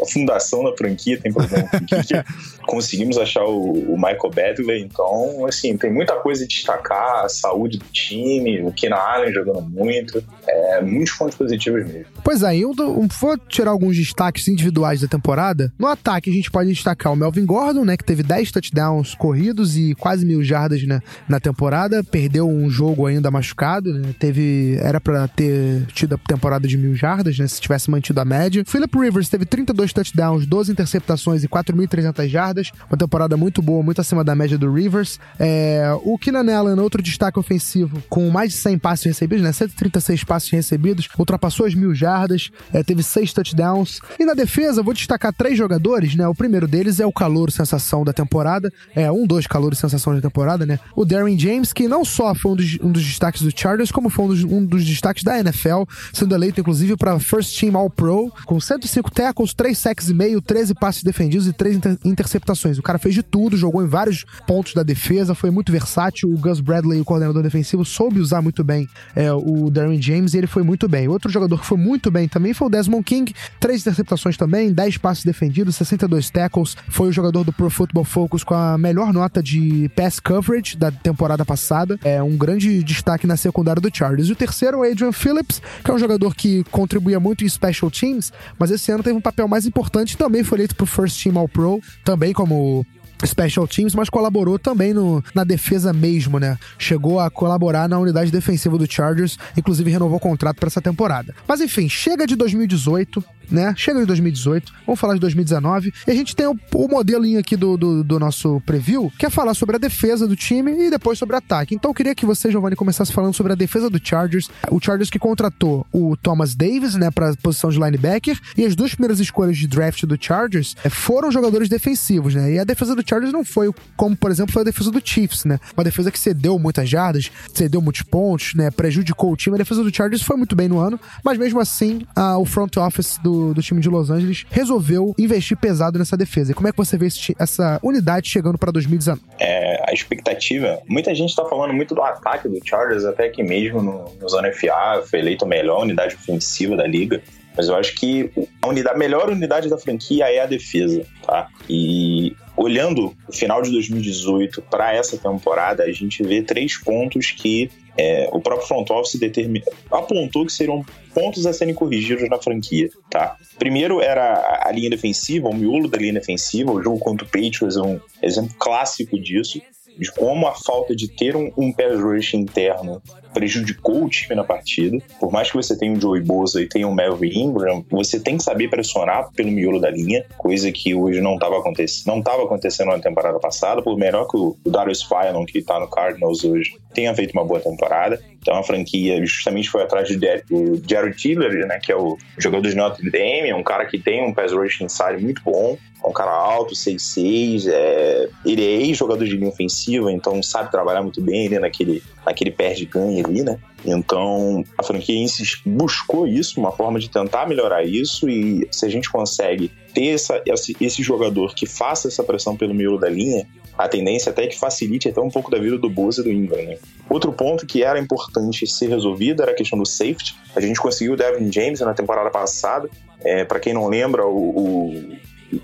a 0.00 0.06
fundação 0.06 0.62
da 0.64 0.76
franquia 0.76 1.18
tem 1.20 1.32
problema 1.32 1.68
com. 1.68 1.80
Conseguimos 2.66 3.18
achar 3.18 3.44
o, 3.44 3.72
o 3.92 3.96
Michael 3.96 4.30
Badley, 4.34 4.82
então, 4.82 5.44
assim, 5.46 5.76
tem 5.76 5.92
muita 5.92 6.14
coisa 6.16 6.44
a 6.44 6.46
destacar, 6.46 7.24
a 7.24 7.28
saúde 7.28 7.78
do 7.78 7.84
time, 7.86 8.62
o 8.62 8.70
Keenan 8.72 8.96
Allen 8.96 9.32
jogando 9.32 9.62
muito, 9.62 10.22
é, 10.46 10.80
muitos 10.82 11.14
pontos 11.14 11.36
positivos 11.36 11.84
mesmo. 11.86 12.04
Pois 12.22 12.42
é, 12.42 12.56
eu 12.56 12.74
dou- 12.74 13.06
vou 13.20 13.38
tirar 13.48 13.70
alguns 13.70 13.96
destaques 13.96 14.46
individuais 14.46 15.00
da 15.00 15.08
temporada. 15.08 15.72
No 15.78 15.86
ataque, 15.86 16.30
a 16.30 16.32
gente 16.32 16.50
pode 16.50 16.68
destacar 16.68 17.12
o 17.12 17.16
Melvin 17.16 17.44
Gordon, 17.46 17.84
né? 17.84 17.96
Que 17.96 18.04
teve 18.04 18.22
10 18.22 18.52
touchdowns 18.52 19.14
corridos 19.14 19.76
e 19.76 19.94
quase 19.94 20.24
mil 20.24 20.42
jardas 20.44 20.82
né, 20.84 21.00
na 21.28 21.40
temporada. 21.40 22.04
Perdeu 22.04 22.46
um 22.48 22.68
jogo 22.70 23.06
ainda 23.06 23.30
machucado, 23.30 23.92
né? 23.92 24.14
Teve. 24.18 24.78
Era 24.82 25.00
pra 25.00 25.26
ter 25.26 25.86
tido 25.94 26.14
a 26.14 26.18
temporada 26.18 26.68
de 26.68 26.76
mil 26.76 26.94
jardas, 26.94 27.38
né? 27.38 27.46
Se 27.48 27.60
tivesse 27.60 27.90
mantido 27.90 28.20
a 28.20 28.24
média. 28.24 28.62
Philip 28.66 28.96
Rivers 28.98 29.28
teve 29.28 29.44
32 29.46 29.79
touchdowns, 29.88 30.46
12 30.46 30.72
interceptações 30.72 31.42
e 31.42 31.48
4.300 31.48 32.28
jardas. 32.28 32.70
Uma 32.88 32.96
temporada 32.96 33.36
muito 33.36 33.62
boa, 33.62 33.82
muito 33.82 34.00
acima 34.00 34.22
da 34.22 34.34
média 34.34 34.58
do 34.58 34.72
Rivers. 34.72 35.18
É, 35.38 35.90
o 36.04 36.18
Keenan 36.18 36.54
Allen, 36.54 36.78
outro 36.78 37.02
destaque 37.02 37.38
ofensivo, 37.38 38.02
com 38.08 38.28
mais 38.30 38.52
de 38.52 38.58
100 38.58 38.78
passes 38.78 39.06
recebidos, 39.06 39.44
né? 39.44 39.52
136 39.52 40.24
passes 40.24 40.50
recebidos, 40.50 41.08
ultrapassou 41.18 41.66
as 41.66 41.74
mil 41.74 41.94
jardas, 41.94 42.50
é, 42.72 42.82
teve 42.82 43.02
seis 43.02 43.32
touchdowns. 43.32 44.00
E 44.18 44.24
na 44.24 44.34
defesa, 44.34 44.82
vou 44.82 44.94
destacar 44.94 45.32
três 45.32 45.56
jogadores, 45.56 46.14
né? 46.14 46.26
O 46.28 46.34
primeiro 46.34 46.68
deles 46.68 47.00
é 47.00 47.06
o 47.06 47.12
calouro 47.12 47.50
sensação 47.50 48.04
da 48.04 48.12
temporada, 48.12 48.72
é 48.94 49.10
um 49.10 49.26
dos 49.26 49.46
calouros 49.46 49.78
sensação 49.78 50.14
da 50.14 50.20
temporada, 50.20 50.66
né? 50.66 50.78
O 50.94 51.04
Darren 51.04 51.38
James, 51.38 51.72
que 51.72 51.88
não 51.88 52.04
só 52.04 52.34
foi 52.34 52.52
um 52.52 52.56
dos, 52.56 52.78
um 52.82 52.92
dos 52.92 53.04
destaques 53.04 53.42
do 53.42 53.50
Chargers, 53.56 53.90
como 53.90 54.10
foi 54.10 54.24
um 54.24 54.28
dos, 54.28 54.44
um 54.44 54.64
dos 54.64 54.84
destaques 54.84 55.22
da 55.22 55.38
NFL, 55.38 55.84
sendo 56.12 56.34
eleito 56.34 56.60
inclusive 56.60 56.96
para 56.96 57.18
First 57.18 57.58
Team 57.58 57.76
All 57.76 57.90
Pro, 57.90 58.32
com 58.44 58.60
105 58.60 59.10
tackles, 59.10 59.54
3 59.54 59.69
sacks 59.78 60.08
e 60.08 60.14
meio, 60.14 60.40
13 60.40 60.74
passes 60.74 61.02
defendidos 61.02 61.46
e 61.46 61.52
3 61.52 61.76
inter- 61.76 61.98
interceptações. 62.04 62.78
O 62.78 62.82
cara 62.82 62.98
fez 62.98 63.14
de 63.14 63.22
tudo, 63.22 63.56
jogou 63.56 63.82
em 63.82 63.86
vários 63.86 64.24
pontos 64.46 64.74
da 64.74 64.82
defesa, 64.82 65.34
foi 65.34 65.50
muito 65.50 65.72
versátil. 65.72 66.30
O 66.32 66.38
Gus 66.38 66.60
Bradley, 66.60 67.00
o 67.00 67.04
coordenador 67.04 67.42
defensivo, 67.42 67.84
soube 67.84 68.20
usar 68.20 68.42
muito 68.42 68.62
bem 68.62 68.88
é, 69.14 69.32
o 69.32 69.70
Darren 69.70 70.00
James 70.00 70.34
e 70.34 70.38
ele 70.38 70.46
foi 70.46 70.62
muito 70.62 70.88
bem. 70.88 71.08
Outro 71.08 71.30
jogador 71.30 71.58
que 71.60 71.66
foi 71.66 71.78
muito 71.78 72.10
bem 72.10 72.28
também 72.28 72.52
foi 72.54 72.66
o 72.68 72.70
Desmond 72.70 73.04
King, 73.04 73.34
três 73.58 73.80
interceptações 73.82 74.36
também, 74.36 74.72
10 74.72 74.98
passes 74.98 75.24
defendidos, 75.24 75.76
62 75.76 76.30
tackles. 76.30 76.76
Foi 76.88 77.08
o 77.08 77.12
jogador 77.12 77.44
do 77.44 77.52
Pro 77.52 77.70
Football 77.70 78.04
Focus 78.04 78.44
com 78.44 78.54
a 78.54 78.76
melhor 78.78 79.12
nota 79.12 79.42
de 79.42 79.90
pass 79.96 80.20
coverage 80.20 80.76
da 80.76 80.90
temporada 80.90 81.44
passada. 81.44 81.98
É 82.04 82.22
um 82.22 82.36
grande 82.36 82.82
destaque 82.82 83.26
na 83.26 83.36
secundária 83.36 83.80
do 83.80 83.90
Chargers. 83.92 84.28
E 84.28 84.32
o 84.32 84.36
terceiro 84.36 84.78
é 84.84 84.88
o 84.88 84.90
Adrian 84.92 85.12
Phillips, 85.12 85.60
que 85.84 85.90
é 85.90 85.94
um 85.94 85.98
jogador 85.98 86.34
que 86.34 86.64
contribuía 86.70 87.18
muito 87.20 87.44
em 87.44 87.48
special 87.48 87.90
teams, 87.90 88.32
mas 88.58 88.70
esse 88.70 88.90
ano 88.92 89.02
teve 89.02 89.16
um 89.16 89.20
papel 89.20 89.46
mais 89.48 89.59
importante 89.66 90.12
e 90.12 90.16
também 90.16 90.42
foi 90.42 90.58
eleito 90.58 90.76
pro 90.76 90.86
First 90.86 91.22
Team 91.22 91.38
All 91.38 91.48
Pro, 91.48 91.80
também 92.04 92.32
como 92.32 92.84
Special 93.26 93.66
Teams, 93.66 93.94
mas 93.94 94.08
colaborou 94.08 94.58
também 94.58 94.94
no, 94.94 95.22
na 95.34 95.44
defesa 95.44 95.92
mesmo, 95.92 96.38
né? 96.38 96.58
Chegou 96.78 97.20
a 97.20 97.30
colaborar 97.30 97.88
na 97.88 97.98
unidade 97.98 98.30
defensiva 98.30 98.78
do 98.78 98.90
Chargers, 98.90 99.38
inclusive 99.56 99.90
renovou 99.90 100.16
o 100.16 100.20
contrato 100.20 100.56
para 100.56 100.68
essa 100.68 100.80
temporada. 100.80 101.34
Mas 101.46 101.60
enfim, 101.60 101.88
chega 101.88 102.26
de 102.26 102.36
2018, 102.36 103.22
né? 103.50 103.74
Chega 103.76 104.00
de 104.00 104.06
2018, 104.06 104.72
vamos 104.86 105.00
falar 105.00 105.14
de 105.14 105.20
2019. 105.20 105.92
E 106.06 106.10
a 106.10 106.14
gente 106.14 106.34
tem 106.34 106.46
o, 106.46 106.58
o 106.74 106.88
modelinho 106.88 107.38
aqui 107.38 107.56
do, 107.56 107.76
do, 107.76 108.04
do 108.04 108.18
nosso 108.18 108.60
preview, 108.66 109.12
que 109.18 109.26
é 109.26 109.30
falar 109.30 109.54
sobre 109.54 109.76
a 109.76 109.78
defesa 109.78 110.26
do 110.26 110.36
time 110.36 110.86
e 110.86 110.90
depois 110.90 111.18
sobre 111.18 111.36
ataque. 111.36 111.74
Então 111.74 111.90
eu 111.90 111.94
queria 111.94 112.14
que 112.14 112.26
você, 112.26 112.50
Giovanni, 112.50 112.76
começasse 112.76 113.12
falando 113.12 113.34
sobre 113.34 113.52
a 113.52 113.56
defesa 113.56 113.88
do 113.90 114.00
Chargers. 114.02 114.50
O 114.70 114.80
Chargers 114.80 115.10
que 115.10 115.18
contratou 115.18 115.86
o 115.92 116.16
Thomas 116.16 116.54
Davis, 116.54 116.94
né, 116.94 117.10
para 117.10 117.34
posição 117.36 117.70
de 117.70 117.78
linebacker, 117.78 118.38
e 118.56 118.64
as 118.64 118.74
duas 118.74 118.94
primeiras 118.94 119.20
escolhas 119.20 119.56
de 119.56 119.66
draft 119.66 120.04
do 120.04 120.16
Chargers 120.20 120.76
eh, 120.84 120.88
foram 120.88 121.30
jogadores 121.30 121.68
defensivos, 121.68 122.34
né? 122.34 122.52
E 122.52 122.58
a 122.58 122.64
defesa 122.64 122.94
do 122.94 123.02
Chargers 123.06 123.32
não 123.32 123.44
foi 123.44 123.72
como, 123.96 124.16
por 124.16 124.30
exemplo, 124.30 124.52
foi 124.52 124.62
a 124.62 124.64
defesa 124.64 124.90
do 124.90 125.00
Chiefs, 125.02 125.44
né? 125.44 125.58
Uma 125.76 125.84
defesa 125.84 126.10
que 126.10 126.18
cedeu 126.18 126.58
muitas 126.58 126.88
jardas, 126.88 127.30
cedeu 127.54 127.80
muitos 127.80 128.02
pontos, 128.02 128.54
né? 128.54 128.70
Prejudicou 128.70 129.32
o 129.32 129.36
time. 129.36 129.56
A 129.56 129.58
defesa 129.58 129.82
do 129.82 129.94
Chargers 129.94 130.22
foi 130.22 130.36
muito 130.36 130.54
bem 130.54 130.68
no 130.68 130.78
ano, 130.78 130.98
mas 131.24 131.38
mesmo 131.38 131.60
assim, 131.60 132.02
ah, 132.14 132.38
o 132.38 132.44
front 132.44 132.76
office 132.76 133.18
do, 133.22 133.39
do, 133.54 133.62
time 133.62 133.80
de 133.80 133.88
Los 133.88 134.10
Angeles 134.10 134.44
resolveu 134.50 135.14
investir 135.18 135.56
pesado 135.56 135.98
nessa 135.98 136.16
defesa. 136.16 136.52
E 136.52 136.54
como 136.54 136.68
é 136.68 136.72
que 136.72 136.78
você 136.78 136.96
vê 136.96 137.06
esse, 137.06 137.34
essa 137.38 137.80
unidade 137.82 138.28
chegando 138.28 138.58
para 138.58 138.70
2019? 138.70 139.20
É, 139.38 139.82
a 139.88 139.92
expectativa, 139.92 140.80
muita 140.86 141.14
gente 141.14 141.30
está 141.30 141.44
falando 141.44 141.72
muito 141.72 141.94
do 141.94 142.02
ataque 142.02 142.48
do 142.48 142.58
Chargers, 142.64 143.04
até 143.04 143.28
que 143.28 143.42
mesmo 143.42 143.82
no, 143.82 144.12
no 144.20 144.28
Zona 144.28 144.52
FA 144.52 145.02
foi 145.08 145.20
eleito 145.20 145.44
a 145.44 145.48
melhor 145.48 145.82
unidade 145.82 146.14
ofensiva 146.14 146.76
da 146.76 146.86
liga. 146.86 147.22
Mas 147.56 147.68
eu 147.68 147.74
acho 147.74 147.94
que 147.96 148.30
a, 148.62 148.68
unidade, 148.68 148.94
a 148.94 148.98
melhor 148.98 149.28
unidade 149.28 149.68
da 149.68 149.76
franquia 149.76 150.32
é 150.32 150.40
a 150.40 150.46
defesa, 150.46 151.04
tá? 151.26 151.48
E 151.68 152.34
olhando 152.56 153.14
o 153.28 153.32
final 153.32 153.60
de 153.60 153.70
2018 153.70 154.62
para 154.62 154.94
essa 154.94 155.16
temporada, 155.16 155.82
a 155.82 155.92
gente 155.92 156.22
vê 156.22 156.42
três 156.42 156.78
pontos 156.78 157.32
que 157.32 157.70
é, 158.00 158.28
o 158.32 158.40
próprio 158.40 158.66
front 158.66 158.88
office 158.90 159.20
determina, 159.20 159.66
apontou 159.90 160.46
que 160.46 160.52
seriam 160.52 160.84
pontos 161.12 161.44
a 161.44 161.52
serem 161.52 161.74
corrigidos 161.74 162.28
na 162.30 162.38
franquia, 162.38 162.88
tá? 163.10 163.36
Primeiro 163.58 164.00
era 164.00 164.62
a 164.64 164.72
linha 164.72 164.88
defensiva, 164.88 165.48
o 165.48 165.54
miolo 165.54 165.86
da 165.86 165.98
linha 165.98 166.14
defensiva, 166.14 166.72
o 166.72 166.82
jogo 166.82 166.98
contra 166.98 167.26
o 167.26 167.28
Patriots 167.28 167.76
é 167.76 167.82
um 167.82 168.00
exemplo 168.22 168.54
clássico 168.58 169.20
disso 169.20 169.60
de 170.00 170.10
como 170.12 170.46
a 170.46 170.54
falta 170.54 170.96
de 170.96 171.08
ter 171.08 171.36
um, 171.36 171.52
um 171.56 171.70
pass 171.70 172.00
rush 172.00 172.34
interno 172.34 173.02
prejudicou 173.32 174.04
o 174.04 174.08
time 174.08 174.34
na 174.34 174.42
partida. 174.42 174.98
Por 175.20 175.30
mais 175.30 175.50
que 175.50 175.56
você 175.56 175.76
tenha 175.76 175.92
o 175.92 176.00
Joey 176.00 176.22
Bosa 176.22 176.60
e 176.60 176.66
tenha 176.66 176.88
o 176.88 176.94
Melvin 176.94 177.30
Ingram, 177.38 177.84
você 177.90 178.18
tem 178.18 178.36
que 178.36 178.42
saber 178.42 178.68
pressionar 178.68 179.30
pelo 179.32 179.50
miolo 179.50 179.80
da 179.80 179.90
linha, 179.90 180.24
coisa 180.36 180.72
que 180.72 180.94
hoje 180.94 181.20
não 181.20 181.34
estava 181.34 181.58
acontecendo, 181.58 182.06
não 182.06 182.18
estava 182.18 182.44
acontecendo 182.44 182.88
na 182.88 182.98
temporada 182.98 183.38
passada, 183.38 183.82
por 183.82 183.96
melhor 183.96 184.26
que 184.26 184.36
o, 184.36 184.56
Darius 184.66 185.02
Phylon, 185.02 185.44
que 185.44 185.58
está 185.58 185.78
no 185.78 185.88
Cardinals 185.88 186.44
hoje, 186.44 186.76
tenha 186.92 187.14
feito 187.14 187.32
uma 187.32 187.44
boa 187.44 187.60
temporada. 187.60 188.20
Então 188.40 188.56
a 188.56 188.62
franquia 188.62 189.24
justamente 189.24 189.68
foi 189.68 189.82
atrás 189.82 190.08
do 190.08 190.82
Jared 190.88 191.16
Tiller, 191.16 191.66
né, 191.66 191.78
que 191.78 191.92
é 191.92 191.96
o 191.96 192.16
jogador 192.38 192.68
de 192.68 192.74
Notre 192.74 193.10
Dame, 193.10 193.50
é 193.50 193.54
um 193.54 193.62
cara 193.62 193.84
que 193.84 193.98
tem 193.98 194.24
um 194.24 194.32
pass 194.32 194.52
rush 194.52 194.80
inside 194.80 195.22
muito 195.22 195.42
bom, 195.42 195.76
é 196.02 196.08
um 196.08 196.12
cara 196.12 196.30
alto, 196.30 196.74
6'6", 196.74 197.66
é... 197.68 198.28
ele 198.46 198.64
é 198.64 198.82
ex-jogador 198.82 199.24
de 199.24 199.36
linha 199.36 199.50
ofensiva, 199.50 200.10
então 200.10 200.42
sabe 200.42 200.70
trabalhar 200.70 201.02
muito 201.02 201.20
bem 201.20 201.46
ali 201.46 201.58
naquele, 201.58 202.02
naquele 202.24 202.50
perde-ganha 202.50 203.22
ali, 203.24 203.42
né? 203.42 203.58
Então 203.84 204.64
a 204.78 204.82
franquia 204.82 205.26
buscou 205.66 206.26
isso, 206.26 206.58
uma 206.58 206.72
forma 206.72 206.98
de 206.98 207.10
tentar 207.10 207.46
melhorar 207.46 207.84
isso, 207.84 208.28
e 208.28 208.66
se 208.70 208.86
a 208.86 208.88
gente 208.88 209.10
consegue 209.10 209.70
ter 209.92 210.08
essa, 210.08 210.40
esse, 210.46 210.76
esse 210.80 211.02
jogador 211.02 211.54
que 211.54 211.66
faça 211.66 212.08
essa 212.08 212.22
pressão 212.22 212.56
pelo 212.56 212.72
miolo 212.72 212.98
da 212.98 213.08
linha, 213.08 213.46
a 213.80 213.88
tendência 213.88 214.30
até 214.30 214.44
é 214.44 214.46
que 214.46 214.58
facilite 214.58 215.08
até 215.08 215.20
um 215.20 215.30
pouco 215.30 215.50
da 215.50 215.58
vida 215.58 215.78
do 215.78 215.88
Boza 215.88 216.20
e 216.20 216.24
do 216.24 216.30
Ingram. 216.30 216.62
Né? 216.62 216.78
Outro 217.08 217.32
ponto 217.32 217.64
que 217.64 217.82
era 217.82 217.98
importante 217.98 218.66
ser 218.66 218.88
resolvido 218.88 219.42
era 219.42 219.52
a 219.52 219.54
questão 219.54 219.78
do 219.78 219.86
safety. 219.86 220.36
A 220.54 220.60
gente 220.60 220.78
conseguiu 220.78 221.14
o 221.14 221.16
Devin 221.16 221.50
James 221.50 221.80
na 221.80 221.94
temporada 221.94 222.30
passada. 222.30 222.90
É, 223.24 223.42
para 223.44 223.58
quem 223.58 223.72
não 223.72 223.88
lembra, 223.88 224.26
o, 224.26 224.36
o, 224.36 225.16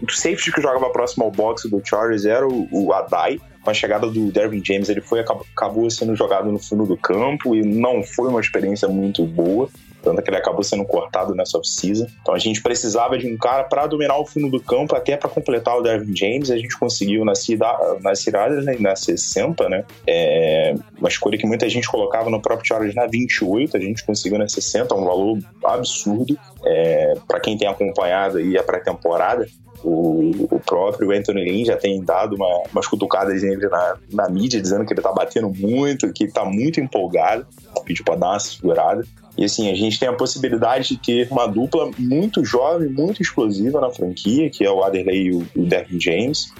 o, 0.03 0.11
safety 0.11 0.51
que 0.51 0.63
jogava 0.63 0.89
próximo 0.91 1.25
ao 1.25 1.31
boxe 1.31 1.69
do 1.69 1.83
Chargers 1.85 2.25
era 2.25 2.49
o, 2.49 2.67
o 2.71 2.93
Adai. 2.93 3.39
Com 3.63 3.71
a 3.71 3.75
chegada 3.75 4.07
do 4.07 4.31
Dervin 4.31 4.65
James, 4.65 4.89
ele 4.89 5.01
foi 5.01 5.21
acabou 5.21 5.91
sendo 5.91 6.15
jogado 6.15 6.51
no 6.51 6.59
fundo 6.59 6.87
do 6.87 6.97
campo 6.97 7.55
e 7.55 7.63
não 7.63 8.03
foi 8.03 8.29
uma 8.29 8.41
experiência 8.41 8.89
muito 8.89 9.25
boa 9.25 9.69
tanto 10.07 10.23
que 10.23 10.31
ele 10.31 10.37
acabou 10.37 10.63
sendo 10.63 10.85
cortado 10.85 11.35
nessa 11.35 11.59
off-season. 11.59 12.07
Então 12.23 12.33
a 12.33 12.39
gente 12.39 12.63
precisava 12.63 13.19
de 13.19 13.27
um 13.27 13.37
cara 13.37 13.65
para 13.65 13.89
dominar 13.89 14.17
o 14.17 14.25
fundo 14.25 14.49
do 14.49 14.61
campo, 14.61 14.95
até 14.95 15.17
para 15.17 15.29
completar 15.29 15.77
o 15.77 15.83
Dervin 15.83 16.15
James. 16.15 16.49
A 16.49 16.57
gente 16.57 16.79
conseguiu 16.79 17.25
na, 17.25 17.35
cidade, 17.35 17.75
na 18.03 18.63
né, 18.63 18.77
na 18.79 18.95
60, 18.95 19.69
né? 19.69 19.85
É 20.07 20.75
uma 20.97 21.09
escolha 21.09 21.37
que 21.37 21.47
muita 21.47 21.69
gente 21.69 21.89
colocava 21.89 22.31
no 22.31 22.41
próprio 22.41 22.69
Charles 22.69 22.95
na 22.95 23.07
28, 23.07 23.77
a 23.77 23.81
gente 23.81 24.05
conseguiu 24.05 24.39
na 24.39 24.49
60, 24.49 24.95
um 24.95 25.05
valor 25.05 25.39
absurdo. 25.65 26.39
É, 26.65 27.15
para 27.27 27.41
quem 27.41 27.59
tem 27.59 27.67
acompanhado 27.67 28.39
aí 28.39 28.57
a 28.57 28.63
pré-temporada, 28.63 29.47
o, 29.83 30.31
o, 30.51 30.61
próprio 30.61 31.13
Anthony 31.13 31.45
Lynn 31.45 31.65
já 31.65 31.77
tem 31.77 32.03
dado 32.03 32.35
uma, 32.35 32.63
umas 32.73 32.87
cutucadas 32.87 33.43
nele 33.43 33.69
na, 33.69 33.97
na 34.13 34.29
mídia, 34.29 34.61
dizendo 34.61 34.85
que 34.85 34.93
ele 34.93 35.03
tá 35.03 35.13
batendo 35.13 35.49
muito, 35.49 36.13
que 36.13 36.27
tá 36.27 36.45
muito 36.45 36.81
empolgado. 36.81 37.47
Pediu 37.85 38.05
pra 38.05 38.17
dar 38.17 38.31
uma 38.31 38.39
segurada. 38.41 39.05
E 39.37 39.45
assim, 39.45 39.71
a 39.71 39.75
gente 39.75 39.99
tem 39.99 40.09
a 40.09 40.13
possibilidade 40.13 40.89
de 40.89 40.97
ter 40.97 41.29
uma 41.31 41.47
dupla 41.47 41.91
muito 41.99 42.45
jovem, 42.45 42.89
muito 42.89 43.21
explosiva 43.21 43.81
na 43.81 43.91
franquia, 43.91 44.49
que 44.49 44.65
é 44.65 44.71
o 44.71 44.83
Aderley 44.83 45.29
e 45.29 45.35
o 45.35 45.47
Devin 45.55 46.01
James. 46.01 46.53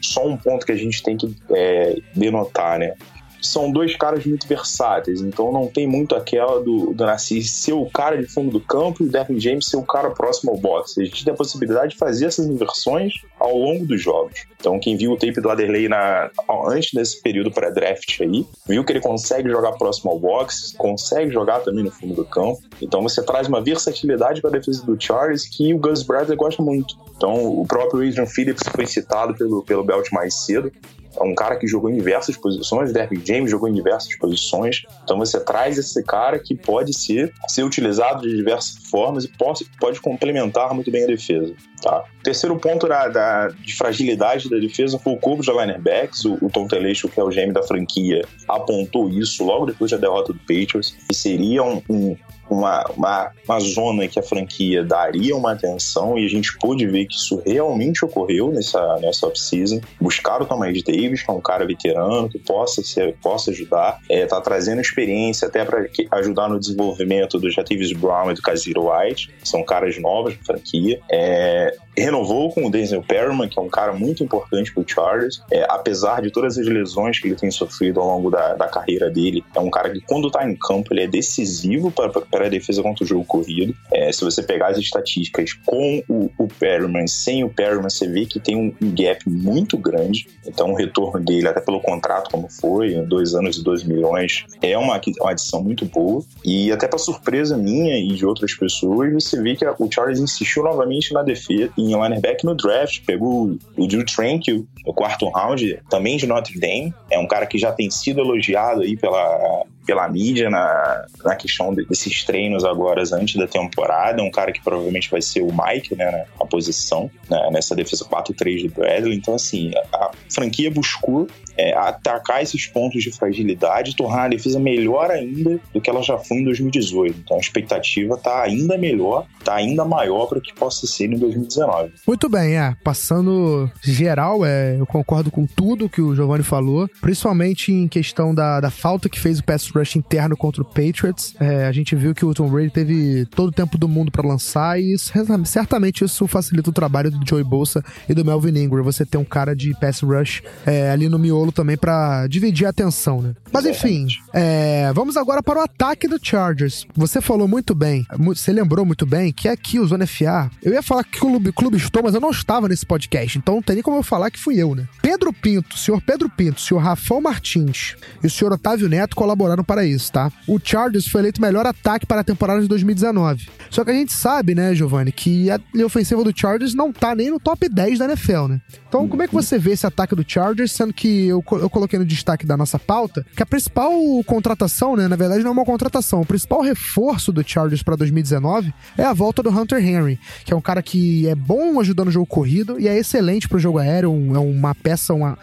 Só 0.00 0.26
um 0.26 0.36
ponto 0.36 0.64
que 0.64 0.72
a 0.72 0.76
gente 0.76 1.02
tem 1.02 1.16
que 1.16 1.34
é, 1.50 2.00
denotar, 2.14 2.78
né? 2.78 2.94
São 3.42 3.70
dois 3.70 3.96
caras 3.96 4.24
muito 4.24 4.46
versáteis, 4.46 5.20
então 5.20 5.52
não 5.52 5.66
tem 5.66 5.86
muito 5.86 6.14
aquela 6.14 6.60
do, 6.62 6.94
do 6.94 7.04
Narcisse 7.04 7.48
ser 7.48 7.72
o 7.72 7.86
cara 7.86 8.16
de 8.16 8.26
fundo 8.26 8.50
do 8.50 8.60
campo 8.60 9.02
e 9.02 9.06
o 9.06 9.10
Devin 9.10 9.38
James 9.38 9.66
ser 9.66 9.76
o 9.76 9.82
cara 9.82 10.10
próximo 10.10 10.52
ao 10.52 10.56
boxe. 10.56 11.00
A 11.00 11.04
gente 11.04 11.24
tem 11.24 11.32
a 11.32 11.36
possibilidade 11.36 11.92
de 11.92 11.98
fazer 11.98 12.26
essas 12.26 12.46
inversões 12.46 13.14
ao 13.38 13.56
longo 13.56 13.84
dos 13.84 14.00
jogos. 14.00 14.44
Então, 14.58 14.78
quem 14.78 14.96
viu 14.96 15.12
o 15.12 15.16
tape 15.16 15.40
do 15.40 15.50
Aderley 15.50 15.88
na, 15.88 16.30
antes 16.68 16.92
desse 16.92 17.20
período 17.20 17.50
pré-draft 17.50 18.20
aí, 18.20 18.46
viu 18.66 18.84
que 18.84 18.92
ele 18.92 19.00
consegue 19.00 19.50
jogar 19.50 19.72
próximo 19.72 20.12
ao 20.12 20.18
boxe, 20.18 20.76
consegue 20.76 21.32
jogar 21.32 21.60
também 21.60 21.82
no 21.82 21.90
fundo 21.90 22.14
do 22.14 22.24
campo. 22.24 22.60
Então, 22.80 23.02
você 23.02 23.22
traz 23.22 23.48
uma 23.48 23.60
versatilidade 23.60 24.40
para 24.40 24.50
a 24.50 24.52
defesa 24.52 24.84
do 24.86 24.96
Charles 24.98 25.48
que 25.48 25.74
o 25.74 25.78
Gus 25.78 26.04
Bradley 26.04 26.36
gosta 26.36 26.62
muito. 26.62 26.96
Então, 27.16 27.34
o 27.34 27.66
próprio 27.66 28.06
Adrian 28.06 28.26
Phillips 28.26 28.62
foi 28.68 28.86
citado 28.86 29.34
pelo, 29.34 29.64
pelo 29.64 29.82
Belt 29.82 30.10
mais 30.12 30.34
cedo. 30.44 30.72
É 31.18 31.22
um 31.22 31.34
cara 31.34 31.56
que 31.56 31.66
jogou 31.66 31.90
em 31.90 31.94
diversas 31.94 32.36
posições, 32.36 32.92
Derrick 32.92 33.26
James 33.26 33.50
jogou 33.50 33.68
em 33.68 33.74
diversas 33.74 34.16
posições. 34.16 34.82
Então 35.04 35.18
você 35.18 35.38
traz 35.40 35.78
esse 35.78 36.02
cara 36.02 36.38
que 36.38 36.54
pode 36.54 36.92
ser, 36.92 37.32
ser 37.48 37.64
utilizado 37.64 38.22
de 38.22 38.36
diversas 38.36 38.76
formas 38.88 39.24
e 39.24 39.28
pode, 39.28 39.64
pode 39.78 40.00
complementar 40.00 40.74
muito 40.74 40.90
bem 40.90 41.04
a 41.04 41.06
defesa. 41.06 41.54
Tá? 41.82 42.04
O 42.20 42.22
terceiro 42.22 42.56
ponto 42.58 42.86
da, 42.86 43.08
da, 43.08 43.48
de 43.48 43.74
fragilidade 43.76 44.48
da 44.48 44.56
defesa 44.56 44.98
foi 44.98 45.12
o 45.12 45.16
corpo 45.16 45.42
de 45.42 45.50
linebackers. 45.50 46.24
O, 46.24 46.38
o 46.40 46.48
Tom 46.48 46.66
Teleixo, 46.66 47.08
que 47.08 47.18
é 47.18 47.22
o 47.24 47.28
GM 47.28 47.52
da 47.52 47.62
franquia, 47.62 48.24
apontou 48.48 49.08
isso 49.10 49.44
logo 49.44 49.66
depois 49.66 49.90
da 49.90 49.96
derrota 49.96 50.32
do 50.32 50.38
Patriots, 50.38 50.96
que 51.08 51.14
seria 51.14 51.62
um, 51.62 51.82
um 51.90 52.16
uma, 52.52 52.84
uma, 52.96 53.30
uma 53.46 53.60
zona 53.60 54.06
que 54.06 54.18
a 54.18 54.22
franquia 54.22 54.84
daria 54.84 55.34
uma 55.34 55.52
atenção 55.52 56.18
e 56.18 56.26
a 56.26 56.28
gente 56.28 56.56
pôde 56.58 56.86
ver 56.86 57.06
que 57.06 57.14
isso 57.14 57.42
realmente 57.44 58.04
ocorreu 58.04 58.52
nessa, 58.52 58.96
nessa 59.00 59.26
off-season. 59.26 59.80
Buscar 60.00 60.42
o 60.42 60.46
Thomas 60.46 60.82
Davis, 60.82 61.22
que 61.22 61.30
é 61.30 61.34
um 61.34 61.40
cara 61.40 61.66
veterano 61.66 62.28
que 62.28 62.38
possa, 62.38 62.82
ser, 62.82 63.16
possa 63.22 63.50
ajudar, 63.50 63.98
é, 64.08 64.26
tá 64.26 64.40
trazendo 64.40 64.80
experiência 64.80 65.48
até 65.48 65.64
para 65.64 65.86
ajudar 66.12 66.48
no 66.48 66.58
desenvolvimento 66.58 67.38
do 67.38 67.50
Jatavis 67.50 67.92
Brown 67.92 68.30
e 68.30 68.34
do 68.34 68.42
Kaziro 68.42 68.90
White, 68.90 69.32
são 69.42 69.64
caras 69.64 69.98
novos 70.00 70.36
na 70.36 70.44
franquia. 70.44 71.00
É, 71.10 71.74
renovou 71.96 72.50
com 72.52 72.66
o 72.66 72.70
Denzel 72.70 73.02
Perryman, 73.02 73.48
que 73.48 73.58
é 73.58 73.62
um 73.62 73.68
cara 73.68 73.92
muito 73.92 74.24
importante 74.24 74.72
para 74.72 74.82
o 74.82 74.88
Chargers. 74.88 75.42
É, 75.50 75.64
apesar 75.68 76.22
de 76.22 76.30
todas 76.30 76.58
as 76.58 76.66
lesões 76.66 77.18
que 77.18 77.28
ele 77.28 77.36
tem 77.36 77.50
sofrido 77.50 78.00
ao 78.00 78.06
longo 78.06 78.30
da, 78.30 78.54
da 78.54 78.68
carreira 78.68 79.10
dele, 79.10 79.44
é 79.54 79.60
um 79.60 79.70
cara 79.70 79.90
que, 79.90 80.00
quando 80.00 80.28
está 80.28 80.48
em 80.48 80.56
campo, 80.56 80.92
ele 80.92 81.02
é 81.02 81.06
decisivo 81.06 81.90
para 81.90 82.10
a 82.46 82.50
defesa 82.50 82.82
contra 82.82 83.04
o 83.04 83.06
jogo 83.06 83.24
corrido. 83.24 83.74
É, 83.92 84.12
se 84.12 84.24
você 84.24 84.42
pegar 84.42 84.68
as 84.68 84.78
estatísticas 84.78 85.52
com 85.64 86.02
o, 86.08 86.30
o 86.38 86.48
Perryman, 86.48 87.06
sem 87.06 87.44
o 87.44 87.48
Perryman, 87.48 87.90
você 87.90 88.08
vê 88.08 88.26
que 88.26 88.40
tem 88.40 88.56
um, 88.56 88.74
gap 88.92 89.28
muito 89.28 89.76
grande. 89.76 90.26
Então, 90.46 90.72
o 90.72 90.74
retorno 90.74 91.24
dele, 91.24 91.48
até 91.48 91.60
pelo 91.60 91.80
contrato, 91.80 92.30
como 92.30 92.48
foi, 92.50 92.94
dois 93.06 93.34
anos 93.34 93.58
e 93.58 93.64
dois 93.64 93.84
milhões, 93.84 94.44
é 94.60 94.76
uma, 94.76 95.00
uma 95.20 95.30
adição 95.30 95.62
muito 95.62 95.84
boa. 95.84 96.22
E 96.44 96.70
até 96.70 96.86
para 96.86 96.98
surpresa 96.98 97.56
minha 97.56 97.98
e 97.98 98.14
de 98.14 98.26
outras 98.26 98.54
pessoas, 98.54 99.12
você 99.12 99.40
vê 99.40 99.56
que 99.56 99.64
o 99.66 99.90
Chargers 99.90 100.20
insistiu 100.20 100.62
novamente 100.62 101.12
na 101.12 101.22
defesa 101.22 101.72
em 101.78 101.94
linebacker 101.94 102.44
no 102.44 102.54
draft, 102.54 103.02
pegou 103.04 103.56
o 103.76 103.86
Drew 103.86 104.04
Tranquil 104.04 104.66
no 104.86 104.92
quarto 104.92 105.28
round, 105.28 105.80
também 105.88 106.16
de 106.16 106.26
Notre 106.26 106.58
Dame. 106.58 106.94
É 107.10 107.18
um 107.18 107.26
cara 107.26 107.46
que 107.46 107.58
já 107.58 107.72
tem 107.72 107.90
sido 107.90 108.20
elogiado 108.20 108.82
aí 108.82 108.96
pela, 108.96 109.64
pela 109.84 110.08
mídia 110.08 110.48
na, 110.48 111.06
na 111.24 111.36
questão 111.36 111.74
desses 111.74 112.24
treinos 112.24 112.64
agora 112.64 113.02
antes 113.14 113.36
da 113.36 113.46
temporada. 113.46 114.22
Um 114.22 114.30
cara 114.30 114.52
que 114.52 114.62
provavelmente 114.62 115.10
vai 115.10 115.20
ser 115.20 115.42
o 115.42 115.48
Mike, 115.52 115.94
né, 115.94 116.24
na 116.38 116.46
posição, 116.46 117.10
né, 117.28 117.50
nessa 117.52 117.74
defesa 117.74 118.04
4-3 118.04 118.68
do 118.68 118.74
Bradley. 118.74 119.16
Então, 119.16 119.34
assim, 119.34 119.72
a, 119.92 119.96
a 119.96 120.10
franquia 120.32 120.70
buscou 120.70 121.26
é, 121.56 121.74
atacar 121.74 122.42
esses 122.42 122.66
pontos 122.66 123.02
de 123.02 123.10
fragilidade 123.10 123.90
e 123.90 123.96
tornar 123.96 124.24
a 124.24 124.28
defesa 124.28 124.58
melhor 124.58 125.10
ainda 125.10 125.60
do 125.72 125.80
que 125.80 125.90
ela 125.90 126.02
já 126.02 126.18
foi 126.18 126.38
em 126.38 126.44
2018. 126.44 127.20
Então 127.24 127.36
a 127.36 127.40
expectativa 127.40 128.14
está 128.14 128.42
ainda 128.42 128.78
melhor, 128.78 129.26
está 129.38 129.54
ainda 129.54 129.84
maior 129.84 130.26
para 130.26 130.40
que 130.40 130.52
possa 130.54 130.86
ser 130.86 131.12
em 131.12 131.18
2019. 131.18 131.92
Muito 132.06 132.28
bem, 132.28 132.56
é. 132.56 132.74
Passando 132.82 133.70
geral, 133.82 134.44
é, 134.44 134.76
eu 134.78 134.86
concordo 134.86 135.30
com 135.30 135.46
tudo 135.46 135.88
que 135.88 136.00
o 136.00 136.14
Giovanni 136.14 136.42
falou, 136.42 136.88
principalmente 137.00 137.72
em 137.72 137.88
questão 137.88 138.34
da, 138.34 138.60
da 138.60 138.70
falta 138.70 139.08
que 139.08 139.18
fez 139.18 139.38
o 139.38 139.44
pass 139.44 139.68
rush 139.68 139.96
interno 139.96 140.36
contra 140.36 140.62
o 140.62 140.64
Patriots. 140.64 141.34
É, 141.40 141.66
a 141.66 141.72
gente 141.72 141.94
viu 141.94 142.14
que 142.14 142.24
o 142.24 142.34
Tom 142.34 142.48
Brady 142.48 142.70
teve 142.70 143.26
todo 143.26 143.48
o 143.48 143.52
tempo 143.52 143.76
do 143.76 143.88
mundo 143.88 144.10
para 144.10 144.26
lançar 144.26 144.80
e 144.80 144.94
isso, 144.94 145.12
certamente 145.44 146.04
isso 146.04 146.26
facilita 146.26 146.70
o 146.70 146.72
trabalho 146.72 147.10
do 147.10 147.26
Joey 147.26 147.44
Bolsa 147.44 147.84
e 148.08 148.14
do 148.14 148.24
Melvin 148.24 148.58
Ingram. 148.58 148.82
Você 148.84 149.04
ter 149.04 149.18
um 149.18 149.24
cara 149.24 149.54
de 149.54 149.72
pass 149.78 150.00
rush 150.00 150.42
é, 150.66 150.90
ali 150.90 151.08
no 151.08 151.18
miolo 151.18 151.41
Garoppolo 151.42 151.52
também 151.52 151.76
pra 151.76 152.26
dividir 152.28 152.66
a 152.66 152.70
atenção, 152.70 153.20
né? 153.20 153.34
Mas 153.52 153.66
enfim, 153.66 154.06
é, 154.32 154.92
vamos 154.94 155.16
agora 155.16 155.42
para 155.42 155.58
o 155.58 155.62
ataque 155.62 156.06
do 156.06 156.18
Chargers. 156.22 156.86
Você 156.94 157.20
falou 157.20 157.48
muito 157.48 157.74
bem, 157.74 158.06
você 158.18 158.52
lembrou 158.52 158.84
muito 158.86 159.04
bem 159.04 159.32
que 159.32 159.48
aqui 159.48 159.78
o 159.78 159.86
Zona 159.86 160.06
FA, 160.06 160.50
eu 160.62 160.72
ia 160.72 160.82
falar 160.82 161.04
que 161.04 161.18
o 161.18 161.20
clube, 161.20 161.52
clube 161.52 161.76
estou, 161.76 162.02
mas 162.02 162.14
eu 162.14 162.20
não 162.20 162.30
estava 162.30 162.68
nesse 162.68 162.86
podcast, 162.86 163.38
então 163.38 163.56
não 163.56 163.62
tem 163.62 163.76
nem 163.76 163.82
como 163.82 163.96
eu 163.96 164.02
falar 164.02 164.30
que 164.30 164.38
fui 164.38 164.56
eu, 164.56 164.74
né? 164.74 164.86
Pedro 165.02 165.32
Pinto, 165.32 165.76
senhor 165.76 166.00
Pedro 166.00 166.28
Pinto, 166.28 166.60
senhor 166.60 166.80
Rafão 166.80 167.20
Martins 167.20 167.96
e 168.22 168.26
o 168.26 168.30
senhor 168.30 168.52
Otávio 168.52 168.88
Neto 168.88 169.16
colaboraram 169.16 169.64
para 169.64 169.84
isso, 169.84 170.12
tá? 170.12 170.30
O 170.46 170.58
Chargers 170.62 171.08
foi 171.08 171.22
eleito 171.22 171.40
melhor 171.40 171.66
ataque 171.66 172.06
para 172.06 172.20
a 172.20 172.24
temporada 172.24 172.62
de 172.62 172.68
2019. 172.68 173.48
Só 173.70 173.84
que 173.84 173.90
a 173.90 173.94
gente 173.94 174.12
sabe, 174.12 174.54
né, 174.54 174.74
Giovanni, 174.74 175.12
que 175.12 175.50
a 175.50 175.60
ofensiva 175.84 176.22
do 176.22 176.32
Chargers 176.36 176.74
não 176.74 176.92
tá 176.92 177.14
nem 177.14 177.30
no 177.30 177.40
top 177.40 177.68
10 177.68 177.98
da 177.98 178.04
NFL, 178.04 178.48
né? 178.48 178.60
Então, 178.88 179.08
como 179.08 179.22
é 179.22 179.28
que 179.28 179.34
você 179.34 179.58
vê 179.58 179.72
esse 179.72 179.86
ataque 179.86 180.14
do 180.14 180.24
Chargers, 180.26 180.72
sendo 180.72 180.92
que 180.92 181.31
eu, 181.32 181.44
eu 181.58 181.70
coloquei 181.70 181.98
no 181.98 182.04
destaque 182.04 182.46
da 182.46 182.56
nossa 182.56 182.78
pauta 182.78 183.24
que 183.36 183.42
a 183.42 183.46
principal 183.46 183.92
contratação, 184.26 184.96
né, 184.96 185.08
na 185.08 185.16
verdade 185.16 185.42
não 185.42 185.50
é 185.50 185.52
uma 185.52 185.64
contratação, 185.64 186.20
o 186.20 186.26
principal 186.26 186.60
reforço 186.62 187.32
do 187.32 187.42
Chargers 187.46 187.82
para 187.82 187.96
2019 187.96 188.72
é 188.96 189.04
a 189.04 189.12
volta 189.12 189.42
do 189.42 189.50
Hunter 189.50 189.78
Henry, 189.86 190.18
que 190.44 190.52
é 190.52 190.56
um 190.56 190.60
cara 190.60 190.82
que 190.82 191.26
é 191.28 191.34
bom 191.34 191.80
ajudando 191.80 192.08
o 192.08 192.12
jogo 192.12 192.26
corrido 192.26 192.78
e 192.78 192.86
é 192.88 192.96
excelente 192.98 193.48
pro 193.48 193.58
jogo 193.58 193.78
aéreo, 193.78 194.10
um- 194.12 194.36
é 194.36 194.38
uma 194.38 194.74
peça, 194.74 195.12
uma, 195.14 195.36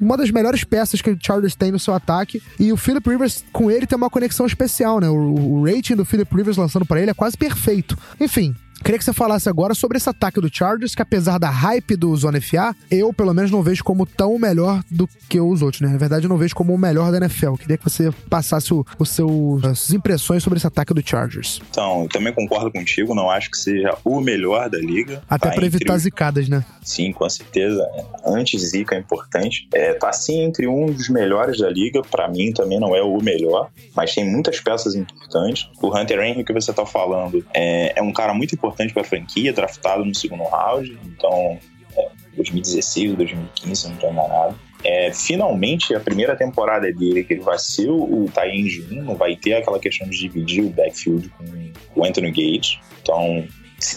uma 0.00 0.16
das 0.16 0.30
melhores 0.30 0.64
peças 0.64 1.00
que 1.00 1.10
o 1.10 1.18
Chargers 1.20 1.54
tem 1.54 1.70
no 1.72 1.78
seu 1.78 1.94
ataque. 1.94 2.42
E 2.58 2.72
o 2.72 2.76
Philip 2.76 3.08
Rivers, 3.08 3.44
com 3.52 3.70
ele, 3.70 3.86
tem 3.86 3.96
uma 3.96 4.10
conexão 4.10 4.46
especial, 4.46 5.00
né? 5.00 5.08
O, 5.08 5.14
o 5.14 5.64
rating 5.64 5.94
do 5.96 6.04
Philip 6.04 6.34
Rivers 6.34 6.56
lançando 6.56 6.84
para 6.86 7.00
ele 7.00 7.10
é 7.10 7.14
quase 7.14 7.36
perfeito. 7.36 7.96
Enfim. 8.20 8.54
Queria 8.82 8.98
que 8.98 9.04
você 9.04 9.12
falasse 9.12 9.48
agora 9.48 9.74
sobre 9.74 9.98
esse 9.98 10.08
ataque 10.08 10.40
do 10.40 10.48
Chargers, 10.52 10.94
que 10.94 11.02
apesar 11.02 11.38
da 11.38 11.50
hype 11.50 11.96
do 11.96 12.14
Zona 12.16 12.40
FA, 12.40 12.74
eu 12.90 13.12
pelo 13.12 13.34
menos 13.34 13.50
não 13.50 13.62
vejo 13.62 13.82
como 13.84 14.06
tão 14.06 14.38
melhor 14.38 14.82
do 14.90 15.08
que 15.28 15.40
os 15.40 15.62
outros, 15.62 15.80
né? 15.82 15.88
Na 15.88 15.98
verdade, 15.98 16.26
eu 16.26 16.28
não 16.28 16.38
vejo 16.38 16.54
como 16.54 16.74
o 16.74 16.78
melhor 16.78 17.10
da 17.10 17.18
NFL. 17.18 17.54
Queria 17.54 17.76
que 17.76 17.84
você 17.84 18.10
passasse 18.30 18.72
o, 18.72 18.86
o 18.98 19.04
seu, 19.04 19.60
as 19.64 19.80
suas 19.80 19.92
impressões 19.92 20.42
sobre 20.42 20.58
esse 20.58 20.66
ataque 20.66 20.94
do 20.94 21.02
Chargers. 21.04 21.60
Então, 21.70 22.02
eu 22.02 22.08
também 22.08 22.32
concordo 22.32 22.70
contigo, 22.70 23.14
não 23.14 23.30
acho 23.30 23.50
que 23.50 23.58
seja 23.58 23.96
o 24.04 24.20
melhor 24.20 24.70
da 24.70 24.78
liga. 24.78 25.22
Até 25.28 25.48
Tá 25.48 25.54
pra 25.54 25.64
entre 25.64 25.76
evitar 25.76 25.98
zicadas, 25.98 26.48
né? 26.48 26.64
Sim, 26.82 27.12
com 27.12 27.28
certeza. 27.28 27.86
Antes 28.24 28.62
Zica 28.70 28.94
é 28.94 28.98
importante. 28.98 29.68
É, 29.74 29.92
tá 29.94 30.12
sim 30.12 30.40
entre 30.40 30.66
um 30.66 30.86
dos 30.86 31.08
melhores 31.08 31.58
da 31.58 31.68
liga. 31.68 32.00
Pra 32.02 32.28
mim 32.28 32.52
também 32.52 32.78
não 32.80 32.94
é 32.94 33.02
o 33.02 33.20
melhor, 33.22 33.70
mas 33.94 34.14
tem 34.14 34.24
muitas 34.24 34.60
peças 34.60 34.94
importantes. 34.94 35.68
O 35.82 35.94
Hunter 35.96 36.20
Henry 36.20 36.44
que 36.44 36.52
você 36.52 36.72
tá 36.72 36.86
falando 36.86 37.44
é, 37.52 37.92
é 37.98 38.02
um 38.02 38.12
cara 38.12 38.32
muito 38.32 38.54
importante 38.54 38.67
pra 38.92 39.04
franquia, 39.04 39.52
draftado 39.52 40.04
no 40.04 40.14
segundo 40.14 40.44
round. 40.44 40.98
Então, 41.06 41.58
é, 41.96 42.08
2016, 42.36 43.14
2015, 43.16 43.76
se 43.76 43.86
eu 43.86 43.90
não 43.90 43.98
tô 43.98 44.10
enganado. 44.10 44.58
É, 44.84 45.12
finalmente, 45.12 45.94
a 45.94 46.00
primeira 46.00 46.36
temporada 46.36 46.92
dele, 46.92 47.24
que 47.24 47.34
ele 47.34 47.42
vai 47.42 47.58
ser 47.58 47.90
o, 47.90 48.26
Tyrande 48.32 48.86
1, 48.92 49.02
não 49.02 49.16
vai 49.16 49.34
ter 49.34 49.54
aquela 49.54 49.78
questão 49.78 50.08
de 50.08 50.16
dividir 50.16 50.64
o 50.64 50.70
backfield 50.70 51.28
com 51.30 52.00
o 52.00 52.04
Anthony 52.04 52.30
Gates. 52.30 52.78
Então, 53.02 53.44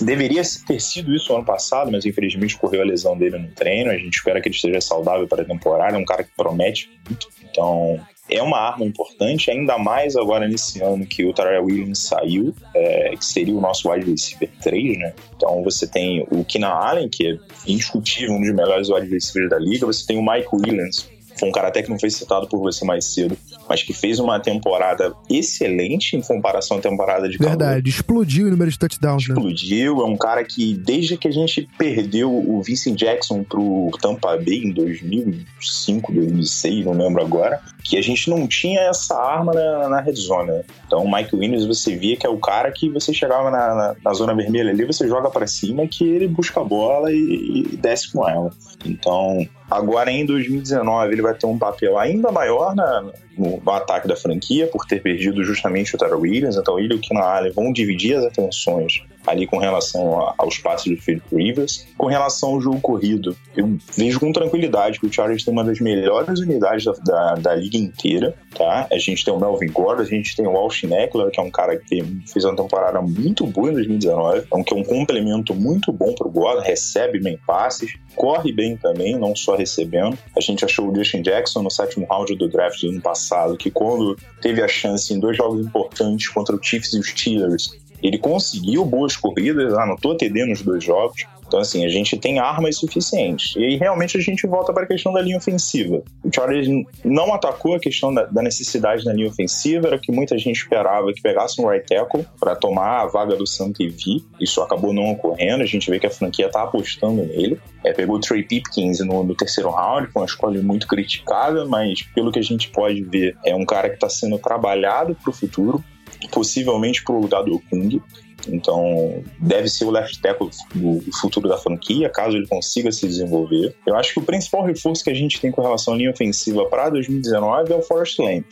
Deveria 0.02 0.44
ter 0.68 0.80
sido 0.80 1.14
isso 1.14 1.34
ano 1.34 1.44
passado, 1.44 1.92
mas 1.92 2.06
infelizmente 2.06 2.56
correu 2.56 2.82
a 2.82 2.86
lesão 2.86 3.18
dele 3.18 3.40
no 3.40 3.48
treino. 3.48 3.90
A 3.90 3.98
gente 3.98 4.16
espera 4.16 4.40
que 4.40 4.48
ele 4.48 4.56
esteja 4.56 4.80
saudável 4.80 5.28
para 5.28 5.42
a 5.42 5.46
temporada. 5.46 5.96
É 5.96 6.00
um 6.00 6.06
cara 6.06 6.24
que 6.24 6.30
promete 6.38 6.92
muito. 7.10 7.28
Então, 7.44 8.00
é 8.32 8.42
uma 8.42 8.58
arma 8.58 8.86
importante, 8.86 9.52
ainda 9.52 9.78
mais 9.78 10.16
agora 10.16 10.48
nesse 10.48 10.82
ano 10.82 11.06
que 11.06 11.26
o 11.26 11.34
Tyrell 11.34 11.66
Williams 11.66 12.00
saiu, 12.00 12.56
é, 12.74 13.16
que 13.16 13.26
seria 13.26 13.54
o 13.54 13.60
nosso 13.60 13.92
wide 13.92 14.10
receiver 14.10 14.50
3, 14.64 14.98
né? 14.98 15.14
Então 15.36 15.62
você 15.64 15.86
tem 15.86 16.26
o 16.32 16.46
Keenan 16.46 16.70
Allen, 16.70 17.10
que 17.10 17.28
é 17.28 17.38
indiscutível 17.68 18.34
um 18.34 18.40
dos 18.42 18.54
melhores 18.54 18.90
wide 18.90 19.08
receivers 19.08 19.50
da 19.50 19.60
liga. 19.60 19.86
Você 19.86 20.08
tem 20.08 20.18
o 20.18 20.26
Mike 20.26 20.48
Williams, 20.54 21.10
foi 21.42 21.50
um 21.50 21.52
cara 21.52 21.70
até 21.70 21.82
que 21.82 21.90
não 21.90 22.00
foi 22.00 22.12
citado 22.12 22.48
por 22.48 22.60
você 22.60 22.86
mais 22.86 23.04
cedo, 23.04 23.36
mas 23.68 23.82
que 23.82 23.94
fez 23.94 24.20
uma 24.20 24.40
temporada 24.40 25.12
excelente 25.28 26.16
em 26.16 26.22
comparação 26.22 26.78
à 26.78 26.82
temporada 26.82 27.28
de 27.28 27.40
calor 27.40 27.58
Verdade, 27.58 27.90
explodiu 27.90 28.46
o 28.46 28.52
número 28.52 28.70
de 28.70 28.78
touchdowns, 28.78 29.28
né? 29.28 29.34
explodiu. 29.34 30.02
É 30.02 30.06
um 30.06 30.16
cara 30.16 30.44
que, 30.44 30.76
desde 30.76 31.18
que 31.18 31.28
a 31.28 31.32
gente 31.32 31.68
perdeu 31.80 32.32
o 32.32 32.62
Vince 32.62 32.92
Jackson 32.92 33.44
pro 33.44 33.90
Tampa 34.00 34.38
Bay 34.38 34.62
em 34.66 34.72
2005, 34.72 36.14
2006, 36.14 36.86
não 36.86 36.94
lembro 36.94 37.24
agora, 37.24 37.60
que 37.84 37.98
a 37.98 38.04
gente 38.04 38.30
não 38.30 38.48
tinha 38.48 38.82
essa 38.82 39.16
arma 39.16 39.52
na, 39.52 39.90
na 39.90 40.00
red 40.00 40.14
zone. 40.14 40.52
né? 40.52 40.64
Então, 40.86 41.04
o 41.04 41.12
Mike 41.12 41.36
Williams, 41.36 41.66
você 41.66 41.96
via 41.96 42.16
que 42.16 42.28
é 42.28 42.30
o 42.30 42.38
cara 42.38 42.72
que 42.72 42.88
você 42.88 43.12
chegava 43.12 43.50
na, 43.50 43.74
na, 43.74 43.96
na 44.06 44.14
zona 44.14 44.36
vermelha 44.36 44.70
ali, 44.70 44.86
você 44.86 45.08
joga 45.08 45.32
para 45.32 45.48
cima, 45.48 45.88
que 45.88 46.04
ele 46.04 46.28
busca 46.28 46.62
a 46.62 46.64
bola 46.64 47.12
e, 47.12 47.64
e 47.72 47.78
desce 47.78 48.12
com 48.12 48.30
ela. 48.30 48.52
Então, 48.86 49.48
agora 49.72 50.12
em 50.12 50.26
2019, 50.26 51.14
ele 51.14 51.22
vai 51.22 51.34
ter 51.34 51.46
um 51.46 51.58
papel 51.58 51.98
ainda 51.98 52.32
maior 52.32 52.76
na, 52.76 53.02
no, 53.38 53.62
no 53.64 53.72
ataque 53.72 54.08
da 54.08 54.16
franquia, 54.16 54.68
por 54.68 54.86
ter 54.86 55.02
perdido 55.02 55.44
justamente 55.44 55.96
o 55.96 55.98
Tara 55.98 56.18
Williams. 56.18 56.58
Então, 56.58 56.78
ele 56.78 56.94
e 56.94 56.98
o 56.98 57.00
Keenan 57.00 57.24
Allen 57.24 57.52
vão 57.54 57.72
dividir 57.72 58.18
as 58.18 58.26
atenções 58.26 59.02
ali 59.26 59.48
com 59.48 59.58
relação 59.58 60.34
aos 60.38 60.58
passes 60.58 60.96
do 60.96 61.02
Philip 61.02 61.24
Rivers. 61.32 61.88
Com 61.98 62.08
relação 62.08 62.52
ao 62.52 62.62
jogo 62.62 62.82
corrido, 62.82 63.36
eu 63.56 63.78
vejo 63.96 64.20
com 64.20 64.32
tranquilidade 64.32 65.00
que 65.00 65.06
o 65.06 65.12
Chargers 65.12 65.44
tem 65.44 65.54
uma 65.54 65.64
das 65.64 65.80
melhores 65.80 66.40
unidades 66.40 66.86
da, 66.86 66.94
da, 67.04 67.36
da 67.36 67.56
liga 67.56 67.78
inteira, 67.78 68.36
tá? 68.56 68.88
A 68.92 68.98
gente 68.98 69.24
tem 69.24 69.34
o 69.34 69.40
Melvin 69.40 69.72
Gordon, 69.72 70.02
a 70.02 70.06
gente 70.06 70.36
tem 70.36 70.48
o 70.48 70.56
Austin 70.58 70.94
Eckler, 70.94 71.32
que 71.32 71.40
é 71.40 71.44
um 71.44 71.52
cara 71.52 71.78
que 71.78 72.04
fez 72.26 72.46
uma 72.46 72.56
temporada 72.56 73.02
muito 73.02 73.46
boa 73.46 73.70
em 73.70 73.74
2019, 73.74 74.44
então 74.46 74.64
que 74.64 74.74
é 74.74 74.78
um 74.78 74.84
complemento 74.84 75.54
muito 75.54 75.92
bom 75.92 76.14
pro 76.14 76.30
Gordon, 76.30 76.62
recebe 76.62 77.20
bem 77.20 77.38
passes, 77.46 77.94
corre 78.16 78.52
bem 78.52 78.76
também, 78.78 79.18
não 79.18 79.36
só 79.36 79.56
recebendo. 79.56 80.18
A 80.36 80.42
gente 80.42 80.66
achou 80.66 80.90
o 80.90 80.96
Justin 80.96 81.22
Jackson 81.22 81.62
no 81.62 81.70
sétimo 81.70 82.06
round 82.10 82.36
do 82.36 82.48
draft 82.48 82.82
do 82.82 82.90
ano 82.90 83.02
passado, 83.02 83.58
que 83.58 83.70
quando 83.70 84.18
teve 84.42 84.62
a 84.62 84.68
chance 84.68 85.14
em 85.14 85.20
dois 85.20 85.38
jogos 85.38 85.66
importantes 85.66 86.28
contra 86.30 86.56
o 86.56 86.64
Chiefs 86.64 86.94
e 86.94 87.00
os 87.00 87.08
Steelers, 87.08 87.82
ele 88.02 88.18
conseguiu 88.18 88.86
boas 88.86 89.16
corridas, 89.16 89.74
anotou 89.74 90.16
TD 90.16 90.46
nos 90.46 90.62
dois 90.62 90.84
jogos. 90.84 91.26
Então, 91.52 91.60
assim, 91.60 91.86
a 91.86 91.90
gente 91.90 92.18
tem 92.18 92.40
armas 92.40 92.78
suficientes. 92.78 93.54
E 93.58 93.66
aí, 93.66 93.76
realmente, 93.76 94.18
a 94.18 94.22
gente 94.22 94.48
volta 94.48 94.72
para 94.72 94.84
a 94.84 94.88
questão 94.88 95.12
da 95.12 95.22
linha 95.22 95.38
ofensiva. 95.38 96.02
O 96.24 96.34
Chargers 96.34 96.70
não 97.04 97.34
atacou 97.34 97.76
a 97.76 97.80
questão 97.80 98.14
da, 98.14 98.24
da 98.24 98.42
necessidade 98.42 99.04
na 99.04 99.12
linha 99.12 99.28
ofensiva, 99.28 99.88
era 99.88 100.00
que 100.00 100.14
muita 100.14 100.38
gente 100.38 100.62
esperava 100.62 101.12
que 101.12 101.22
pegasse 101.22 101.62
um 101.62 101.68
right 101.68 101.86
tackle 101.86 102.26
para 102.40 102.56
tomar 102.56 103.02
a 103.02 103.08
vaga 103.08 103.36
do 103.36 103.46
Santa 103.46 103.84
V. 103.84 104.24
Isso 104.40 104.62
acabou 104.62 104.94
não 104.94 105.12
ocorrendo. 105.12 105.62
A 105.62 105.66
gente 105.66 105.92
vê 105.92 106.00
que 106.00 106.08
a 106.08 106.10
franquia 106.10 106.46
está 106.46 106.64
apostando 106.64 107.22
nele. 107.22 107.60
É, 107.84 107.92
pegou 107.92 108.16
o 108.16 108.20
Trey 108.22 108.44
Pipkins 108.44 109.00
no, 109.00 109.22
no 109.22 109.36
terceiro 109.36 109.72
round, 109.72 110.08
foi 110.08 110.22
uma 110.22 110.28
escolha 110.28 110.62
muito 110.62 110.88
criticada, 110.88 111.66
mas 111.66 112.04
pelo 112.16 112.32
que 112.32 112.40
a 112.40 112.44
gente 112.44 112.70
pode 112.70 113.04
ver, 113.04 113.36
é 113.46 113.54
um 113.54 113.66
cara 113.66 113.90
que 113.90 113.96
está 113.96 114.08
sendo 114.08 114.38
trabalhado 114.38 115.16
para 115.16 115.30
o 115.30 115.34
futuro 115.34 115.84
possivelmente 116.30 117.04
pro 117.04 117.20
lugar 117.20 117.44
do 117.44 117.60
Kung. 117.70 118.02
Então, 118.48 119.24
deve 119.40 119.70
ser 119.70 119.86
o 119.86 119.92
left 119.92 120.20
tackle 120.20 120.50
do 120.74 121.00
futuro 121.20 121.48
da 121.48 121.58
franquia, 121.58 122.10
caso 122.10 122.36
ele 122.36 122.48
consiga 122.48 122.92
se 122.92 123.08
desenvolver. 123.08 123.76
Eu 123.86 123.96
acho 123.96 124.14
que 124.14 124.20
o 124.20 124.24
principal 124.24 124.64
reforço 124.66 125.04
que 125.04 125.12
a 125.12 125.14
gente 125.14 125.40
tem 125.40 125.52
com 125.52 125.62
relação 125.62 125.94
à 125.94 125.98
linha 125.98 126.10
ofensiva 126.10 126.66
para 126.66 126.90
2019 126.90 127.72
é 127.72 127.76
o 127.76 127.82
Forrest 127.84 128.18
Lamp. 128.20 128.46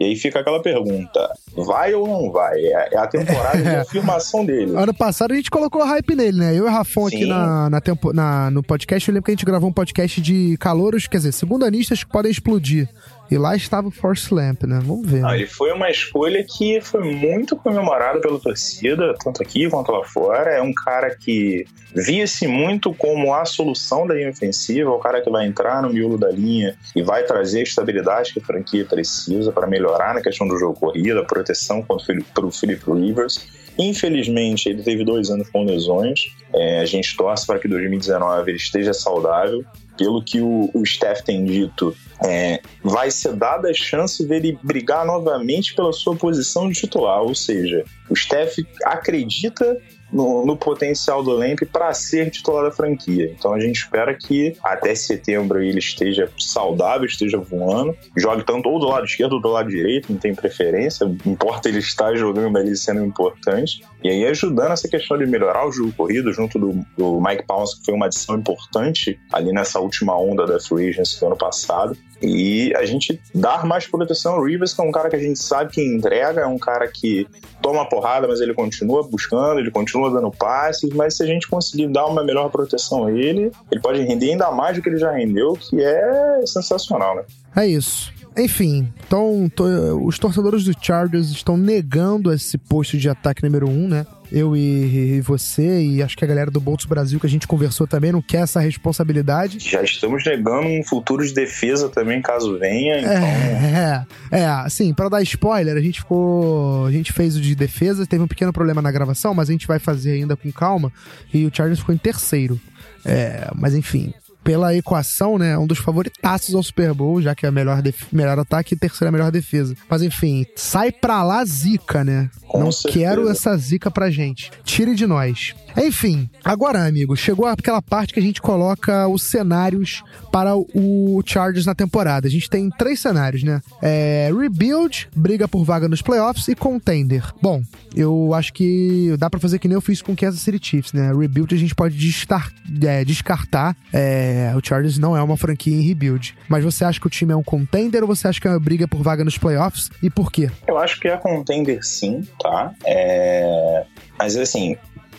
E 0.00 0.04
aí 0.04 0.16
fica 0.16 0.40
aquela 0.40 0.60
pergunta: 0.60 1.30
vai 1.54 1.94
ou 1.94 2.06
não 2.08 2.30
vai? 2.32 2.58
É 2.58 2.88
é 2.92 2.98
a 2.98 3.06
temporada 3.06 3.62
de 3.62 3.68
afirmação 3.76 4.44
dele. 4.44 4.74
Ano 4.76 4.92
passado 4.92 5.32
a 5.32 5.36
gente 5.36 5.50
colocou 5.50 5.82
hype 5.84 6.14
nele, 6.16 6.38
né? 6.38 6.52
Eu 6.52 6.64
e 6.64 6.68
o 6.68 6.70
Rafão 6.70 7.06
aqui 7.06 7.24
na, 7.26 7.70
na 7.70 7.80
tempo, 7.80 8.12
na- 8.12 8.50
no 8.50 8.62
podcast, 8.62 9.08
eu 9.08 9.14
lembro 9.14 9.26
que 9.26 9.30
a 9.30 9.34
gente 9.34 9.44
gravou 9.44 9.68
um 9.68 9.72
podcast 9.72 10.20
de 10.20 10.56
calouros, 10.58 11.06
quer 11.06 11.18
dizer, 11.18 11.32
segundanistas 11.32 12.02
que 12.04 12.10
podem 12.10 12.30
explodir. 12.32 12.88
E 13.32 13.38
lá 13.38 13.56
estava 13.56 13.88
o 13.88 13.90
Force 13.90 14.32
Lamp, 14.32 14.64
né? 14.64 14.78
Vamos 14.84 15.10
ver. 15.10 15.22
Né? 15.22 15.36
ele 15.36 15.46
foi 15.46 15.72
uma 15.72 15.90
escolha 15.90 16.44
que 16.44 16.82
foi 16.82 17.02
muito 17.14 17.56
comemorada 17.56 18.20
pela 18.20 18.38
torcida, 18.38 19.14
tanto 19.24 19.42
aqui 19.42 19.70
quanto 19.70 19.90
lá 19.90 20.04
fora. 20.04 20.50
É 20.50 20.60
um 20.60 20.74
cara 20.74 21.16
que 21.16 21.64
via-se 21.94 22.46
muito 22.46 22.92
como 22.92 23.32
a 23.32 23.46
solução 23.46 24.06
da 24.06 24.12
linha 24.12 24.28
ofensiva, 24.28 24.90
o 24.90 24.98
cara 24.98 25.22
que 25.22 25.30
vai 25.30 25.46
entrar 25.46 25.80
no 25.80 25.88
miolo 25.88 26.18
da 26.18 26.30
linha 26.30 26.76
e 26.94 27.02
vai 27.02 27.22
trazer 27.24 27.60
a 27.60 27.62
estabilidade 27.62 28.34
que 28.34 28.40
a 28.40 28.44
franquia 28.44 28.84
precisa 28.84 29.50
para 29.50 29.66
melhorar 29.66 30.12
na 30.12 30.20
questão 30.20 30.46
do 30.46 30.58
jogo 30.58 30.78
corrida, 30.78 31.24
proteção 31.24 31.80
contra 31.80 32.14
o 32.44 32.52
Philip 32.52 32.84
Rivers. 32.86 33.48
Infelizmente, 33.78 34.68
ele 34.68 34.82
teve 34.82 35.06
dois 35.06 35.30
anos 35.30 35.48
com 35.48 35.64
lesões. 35.64 36.36
É, 36.52 36.80
a 36.80 36.84
gente 36.84 37.16
torce 37.16 37.46
para 37.46 37.58
que 37.58 37.66
2019 37.66 38.50
ele 38.50 38.58
esteja 38.58 38.92
saudável. 38.92 39.64
Pelo 39.96 40.22
que 40.22 40.40
o, 40.40 40.70
o 40.72 40.84
Steph 40.86 41.20
tem 41.20 41.44
dito, 41.44 41.94
é, 42.24 42.60
vai 42.82 43.10
ser 43.10 43.34
dada 43.34 43.70
a 43.70 43.74
chance 43.74 44.26
dele 44.26 44.58
brigar 44.62 45.04
novamente 45.04 45.74
pela 45.74 45.92
sua 45.92 46.16
posição 46.16 46.68
de 46.68 46.80
titular. 46.80 47.22
Ou 47.22 47.34
seja, 47.34 47.84
o 48.08 48.16
Steph 48.16 48.56
acredita 48.84 49.78
no, 50.12 50.44
no 50.44 50.56
potencial 50.56 51.22
do 51.22 51.30
Lamp 51.32 51.60
para 51.72 51.92
ser 51.94 52.30
titular 52.30 52.64
da 52.64 52.70
franquia. 52.70 53.34
Então 53.36 53.54
a 53.54 53.60
gente 53.60 53.76
espera 53.76 54.14
que 54.14 54.56
até 54.62 54.94
setembro 54.94 55.62
ele 55.62 55.78
esteja 55.78 56.30
saudável, 56.38 57.06
esteja 57.06 57.38
voando, 57.38 57.96
jogue 58.16 58.44
tanto 58.44 58.68
ou 58.68 58.78
do 58.78 58.86
lado 58.86 59.06
esquerdo 59.06 59.34
ou 59.34 59.40
do 59.40 59.48
lado 59.48 59.68
direito, 59.68 60.12
não 60.12 60.18
tem 60.18 60.34
preferência, 60.34 61.04
importa 61.24 61.68
ele 61.68 61.78
estar 61.78 62.14
jogando 62.16 62.58
ali 62.58 62.76
sendo 62.76 63.04
importante. 63.04 63.82
E 64.02 64.08
aí 64.08 64.26
ajudando 64.26 64.72
essa 64.72 64.88
questão 64.88 65.16
de 65.16 65.26
melhorar 65.26 65.66
o 65.66 65.72
jogo 65.72 65.92
corrido 65.92 66.32
junto 66.32 66.58
do, 66.58 66.84
do 66.96 67.20
Mike 67.20 67.46
Pounce, 67.46 67.78
que 67.78 67.84
foi 67.86 67.94
uma 67.94 68.06
adição 68.06 68.36
importante 68.36 69.18
ali 69.32 69.52
nessa 69.52 69.78
última 69.78 70.18
onda 70.18 70.44
da 70.44 70.58
Free 70.58 70.88
Agency 70.88 71.20
do 71.20 71.26
ano 71.26 71.36
passado. 71.36 71.96
E 72.20 72.72
a 72.76 72.84
gente 72.84 73.20
dar 73.34 73.64
mais 73.66 73.86
proteção 73.86 74.34
ao 74.34 74.44
Rivers, 74.44 74.72
que 74.72 74.80
é 74.80 74.84
um 74.84 74.92
cara 74.92 75.10
que 75.10 75.16
a 75.16 75.18
gente 75.18 75.42
sabe 75.42 75.72
que 75.72 75.84
entrega, 75.84 76.42
é 76.42 76.46
um 76.46 76.58
cara 76.58 76.86
que 76.86 77.26
toma 77.60 77.88
porrada, 77.88 78.28
mas 78.28 78.40
ele 78.40 78.54
continua 78.54 79.02
buscando, 79.02 79.58
ele 79.58 79.70
continua 79.70 80.01
dando 80.10 80.30
passes, 80.30 80.90
mas 80.94 81.16
se 81.16 81.22
a 81.22 81.26
gente 81.26 81.48
conseguir 81.48 81.88
dar 81.88 82.06
uma 82.06 82.24
melhor 82.24 82.50
proteção 82.50 83.06
a 83.06 83.12
ele, 83.12 83.50
ele 83.70 83.80
pode 83.80 84.00
render 84.02 84.30
ainda 84.30 84.50
mais 84.50 84.76
do 84.76 84.82
que 84.82 84.88
ele 84.88 84.98
já 84.98 85.12
rendeu, 85.12 85.54
que 85.54 85.82
é 85.82 86.40
sensacional, 86.46 87.16
né? 87.16 87.24
É 87.56 87.66
isso. 87.66 88.12
Enfim, 88.36 88.92
então 89.06 89.50
to- 89.54 90.04
os 90.06 90.18
torcedores 90.18 90.64
do 90.64 90.72
Chargers 90.80 91.30
estão 91.30 91.56
negando 91.56 92.32
esse 92.32 92.56
posto 92.56 92.96
de 92.96 93.08
ataque 93.08 93.42
número 93.42 93.68
um, 93.68 93.86
né? 93.88 94.06
Eu 94.30 94.56
e, 94.56 95.16
e 95.16 95.20
você, 95.20 95.82
e 95.82 96.02
acho 96.02 96.16
que 96.16 96.24
a 96.24 96.26
galera 96.28 96.50
do 96.50 96.58
Bolts 96.58 96.86
Brasil 96.86 97.20
que 97.20 97.26
a 97.26 97.28
gente 97.28 97.46
conversou 97.46 97.86
também, 97.86 98.10
não 98.10 98.22
quer 98.22 98.38
essa 98.38 98.60
responsabilidade. 98.60 99.58
Já 99.58 99.82
estamos 99.82 100.24
negando 100.24 100.66
um 100.66 100.82
futuro 100.82 101.26
de 101.26 101.34
defesa 101.34 101.90
também, 101.90 102.22
caso 102.22 102.58
venha, 102.58 103.00
então... 103.00 103.12
É, 103.12 104.06
é, 104.30 104.46
assim, 104.46 104.94
pra 104.94 105.10
dar 105.10 105.20
spoiler, 105.22 105.76
a 105.76 105.80
gente 105.82 106.00
ficou. 106.00 106.86
A 106.86 106.90
gente 106.90 107.12
fez 107.12 107.36
o 107.36 107.40
de 107.42 107.54
defesa, 107.54 108.06
teve 108.06 108.22
um 108.22 108.28
pequeno 108.28 108.54
problema 108.54 108.80
na 108.80 108.90
gravação, 108.90 109.34
mas 109.34 109.50
a 109.50 109.52
gente 109.52 109.66
vai 109.66 109.78
fazer 109.78 110.12
ainda 110.12 110.34
com 110.34 110.50
calma. 110.50 110.90
E 111.32 111.44
o 111.44 111.50
Chargers 111.54 111.80
ficou 111.80 111.94
em 111.94 111.98
terceiro. 111.98 112.58
É, 113.04 113.50
mas 113.54 113.74
enfim, 113.74 114.14
pela 114.44 114.74
equação, 114.74 115.38
né, 115.38 115.56
um 115.56 115.66
dos 115.66 115.78
favoritaços 115.78 116.54
ao 116.54 116.62
Super 116.62 116.92
Bowl, 116.92 117.20
já 117.22 117.34
que 117.34 117.46
é 117.46 117.48
a 117.48 117.52
melhor, 117.52 117.80
melhor 118.12 118.38
ataque 118.38 118.74
e 118.74 118.78
terceira 118.78 119.12
melhor 119.12 119.30
defesa. 119.30 119.74
Mas 119.88 120.02
enfim, 120.02 120.44
sai 120.56 120.90
pra 120.90 121.22
lá 121.22 121.44
zica, 121.44 122.02
né? 122.04 122.28
Com 122.48 122.60
Não 122.64 122.72
certeza. 122.72 122.98
quero 122.98 123.28
essa 123.30 123.56
zica 123.56 123.90
pra 123.90 124.10
gente. 124.10 124.50
Tire 124.64 124.94
de 124.94 125.06
nós. 125.06 125.54
Enfim, 125.76 126.28
agora, 126.44 126.86
amigo, 126.86 127.16
chegou 127.16 127.46
aquela 127.46 127.80
parte 127.80 128.12
que 128.12 128.20
a 128.20 128.22
gente 128.22 128.42
coloca 128.42 129.08
os 129.08 129.22
cenários 129.22 130.02
para 130.30 130.54
o 130.54 131.22
Chargers 131.24 131.64
na 131.64 131.74
temporada. 131.74 132.26
A 132.26 132.30
gente 132.30 132.50
tem 132.50 132.68
três 132.68 133.00
cenários, 133.00 133.42
né? 133.42 133.62
É, 133.80 134.30
rebuild, 134.38 135.08
briga 135.16 135.48
por 135.48 135.64
vaga 135.64 135.88
nos 135.88 136.02
playoffs 136.02 136.46
e 136.48 136.54
contender. 136.54 137.24
Bom, 137.40 137.62
eu 137.96 138.34
acho 138.34 138.52
que 138.52 139.14
dá 139.18 139.30
pra 139.30 139.40
fazer 139.40 139.58
que 139.58 139.66
nem 139.68 139.74
eu 139.74 139.80
fiz 139.80 140.02
com 140.02 140.12
o 140.12 140.16
Kansas 140.16 140.40
City 140.42 140.58
Chiefs, 140.62 140.92
né? 140.92 141.10
Rebuild 141.14 141.54
a 141.54 141.58
gente 141.58 141.74
pode 141.74 141.96
destar- 141.96 142.52
é, 142.82 143.02
descartar. 143.02 143.74
É, 143.90 144.31
o 144.56 144.66
Chargers 144.66 144.98
não 144.98 145.16
é 145.16 145.22
uma 145.22 145.36
franquia 145.36 145.74
em 145.74 145.80
rebuild. 145.80 146.36
Mas 146.48 146.64
você 146.64 146.84
acha 146.84 147.00
que 147.00 147.06
o 147.06 147.10
time 147.10 147.32
é 147.32 147.36
um 147.36 147.42
contender 147.42 148.02
ou 148.02 148.08
você 148.08 148.28
acha 148.28 148.40
que 148.40 148.46
é 148.46 148.50
uma 148.50 148.60
briga 148.60 148.86
por 148.86 149.02
vaga 149.02 149.24
nos 149.24 149.38
playoffs? 149.38 149.90
E 150.02 150.10
por 150.10 150.30
quê? 150.30 150.50
Eu 150.66 150.78
acho 150.78 151.00
que 151.00 151.08
é 151.08 151.16
contender 151.16 151.84
sim, 151.84 152.22
tá? 152.40 152.72
É... 152.84 153.84
Mas 154.18 154.36
assim, 154.36 154.76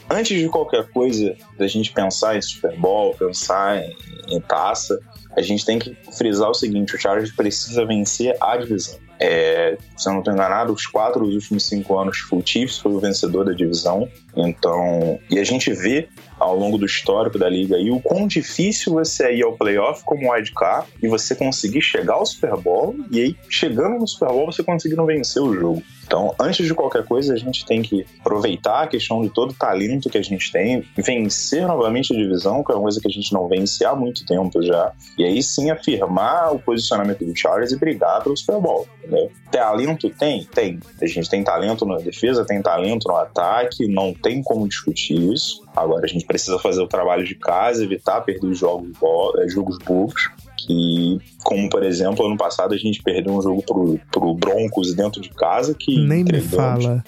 antes 0.10 0.39
de 0.39 0.47
qualquer 0.49 0.88
coisa, 0.89 1.36
da 1.58 1.67
gente 1.67 1.91
pensar 1.91 2.38
em 2.38 2.41
Super 2.41 2.78
Bowl, 2.78 3.15
pensar 3.15 3.78
em, 3.78 3.95
em 4.30 4.41
taça, 4.41 4.99
a 5.36 5.41
gente 5.41 5.65
tem 5.65 5.80
que 5.80 5.95
frisar 6.17 6.49
o 6.49 6.54
seguinte: 6.54 6.95
o 6.95 6.99
Chargers 6.99 7.32
precisa 7.32 7.86
vencer 7.86 8.36
a 8.39 8.58
divisão. 8.58 8.99
É, 9.19 9.78
se 9.95 10.10
eu 10.10 10.13
não 10.13 10.19
estou 10.19 10.34
enganado, 10.34 10.73
os 10.73 10.86
quatro 10.86 11.23
últimos 11.23 11.63
cinco 11.63 11.97
anos 11.97 12.17
o 12.32 12.41
Chiefs 12.45 12.80
foi 12.80 12.91
o 12.91 12.99
vencedor 12.99 13.45
da 13.45 13.54
divisão. 13.54 14.08
Então, 14.36 15.19
e 15.30 15.39
a 15.39 15.43
gente 15.43 15.72
vê 15.72 16.08
ao 16.39 16.56
longo 16.56 16.78
do 16.78 16.86
histórico 16.86 17.38
da 17.38 17.48
liga 17.48 17.76
aí 17.76 17.89
o 17.89 18.00
quão 18.00 18.28
difícil 18.28 18.93
você 18.93 19.34
ir 19.34 19.43
ao 19.43 19.54
playoff 19.54 20.04
como 20.04 20.32
wildcard 20.32 20.88
e 21.02 21.08
você 21.08 21.36
conseguir 21.36 21.82
chegar 21.82 22.15
ao 22.15 22.26
Super 22.26 22.58
Bowl 22.58 22.96
e 23.12 23.22
aí 23.22 23.36
chegando 23.50 24.00
no 24.00 24.08
Super 24.08 24.30
Bowl 24.30 24.46
você 24.48 24.63
conseguindo 24.63 25.06
vencer 25.06 25.41
o 25.41 25.54
jogo. 25.54 25.84
Então, 26.06 26.36
antes 26.39 26.65
de 26.67 26.74
qualquer 26.74 27.06
coisa, 27.06 27.34
a 27.34 27.38
gente 27.38 27.65
tem 27.65 27.82
que 27.82 28.06
aproveitar 28.19 28.84
a 28.84 28.88
questão 28.88 29.22
de 29.22 29.30
todo 29.30 29.52
o 29.52 29.54
talento 29.54 30.10
que 30.10 30.17
a 30.17 30.22
gente 30.22 30.52
tem, 30.52 30.84
vencer 30.98 31.65
novamente 31.65 32.13
a 32.13 32.17
divisão, 32.17 32.63
que 32.63 32.72
é 32.72 32.76
uma 32.76 32.84
coisa 32.84 33.00
que 33.00 33.08
a 33.08 33.12
gente 33.12 33.34
não 33.34 33.48
vence 33.48 33.86
há 33.86 33.96
muito 33.96 34.26
tempo 34.26 34.62
já, 34.62 34.91
e 35.17 35.24
aí 35.24 35.41
sim 35.41 35.72
afirmar 35.72 36.54
o 36.54 36.60
posicionamento 36.60 37.24
do 37.24 37.36
Chargers 37.36 37.72
e 37.72 37.78
brigar 37.78 38.22
pelo 38.22 38.36
Super 38.36 38.60
Bowl. 38.60 38.88
Entendeu? 39.00 39.32
Talento 39.50 40.10
tem? 40.10 40.43
Tem. 40.46 40.80
A 41.02 41.06
gente 41.06 41.30
tem 41.30 41.43
talento 41.43 41.86
na 41.86 41.98
defesa, 41.98 42.46
tem 42.46 42.62
talento 42.62 43.08
no 43.08 43.15
ataque, 43.15 43.88
não 43.88 44.13
tem 44.24 44.42
como 44.42 44.68
discutir 44.68 45.22
isso. 45.32 45.62
Agora 45.76 46.06
a 46.06 46.08
gente 46.08 46.26
precisa 46.26 46.58
fazer 46.58 46.82
o 46.82 46.88
trabalho 46.88 47.26
de 47.26 47.36
casa, 47.36 47.84
evitar 47.84 48.22
perder 48.22 48.56
jogos, 48.56 48.90
eh, 49.38 49.50
jogos 49.50 49.78
bobos. 49.80 50.32
Que, 50.58 51.20
como 51.44 51.70
por 51.70 51.84
exemplo, 51.84 52.26
ano 52.26 52.38
passado 52.38 52.74
a 52.74 52.78
gente 52.78 53.04
perdeu 53.04 53.34
um 53.34 53.42
jogo 53.42 53.62
pro, 53.64 54.00
pro 54.10 54.34
Broncos 54.34 54.96
dentro 54.96 55.22
de 55.22 55.30
casa 55.30 55.76
que 55.78 56.00
Nem 56.00 56.24
me 56.24 56.40
fala. 56.40 57.04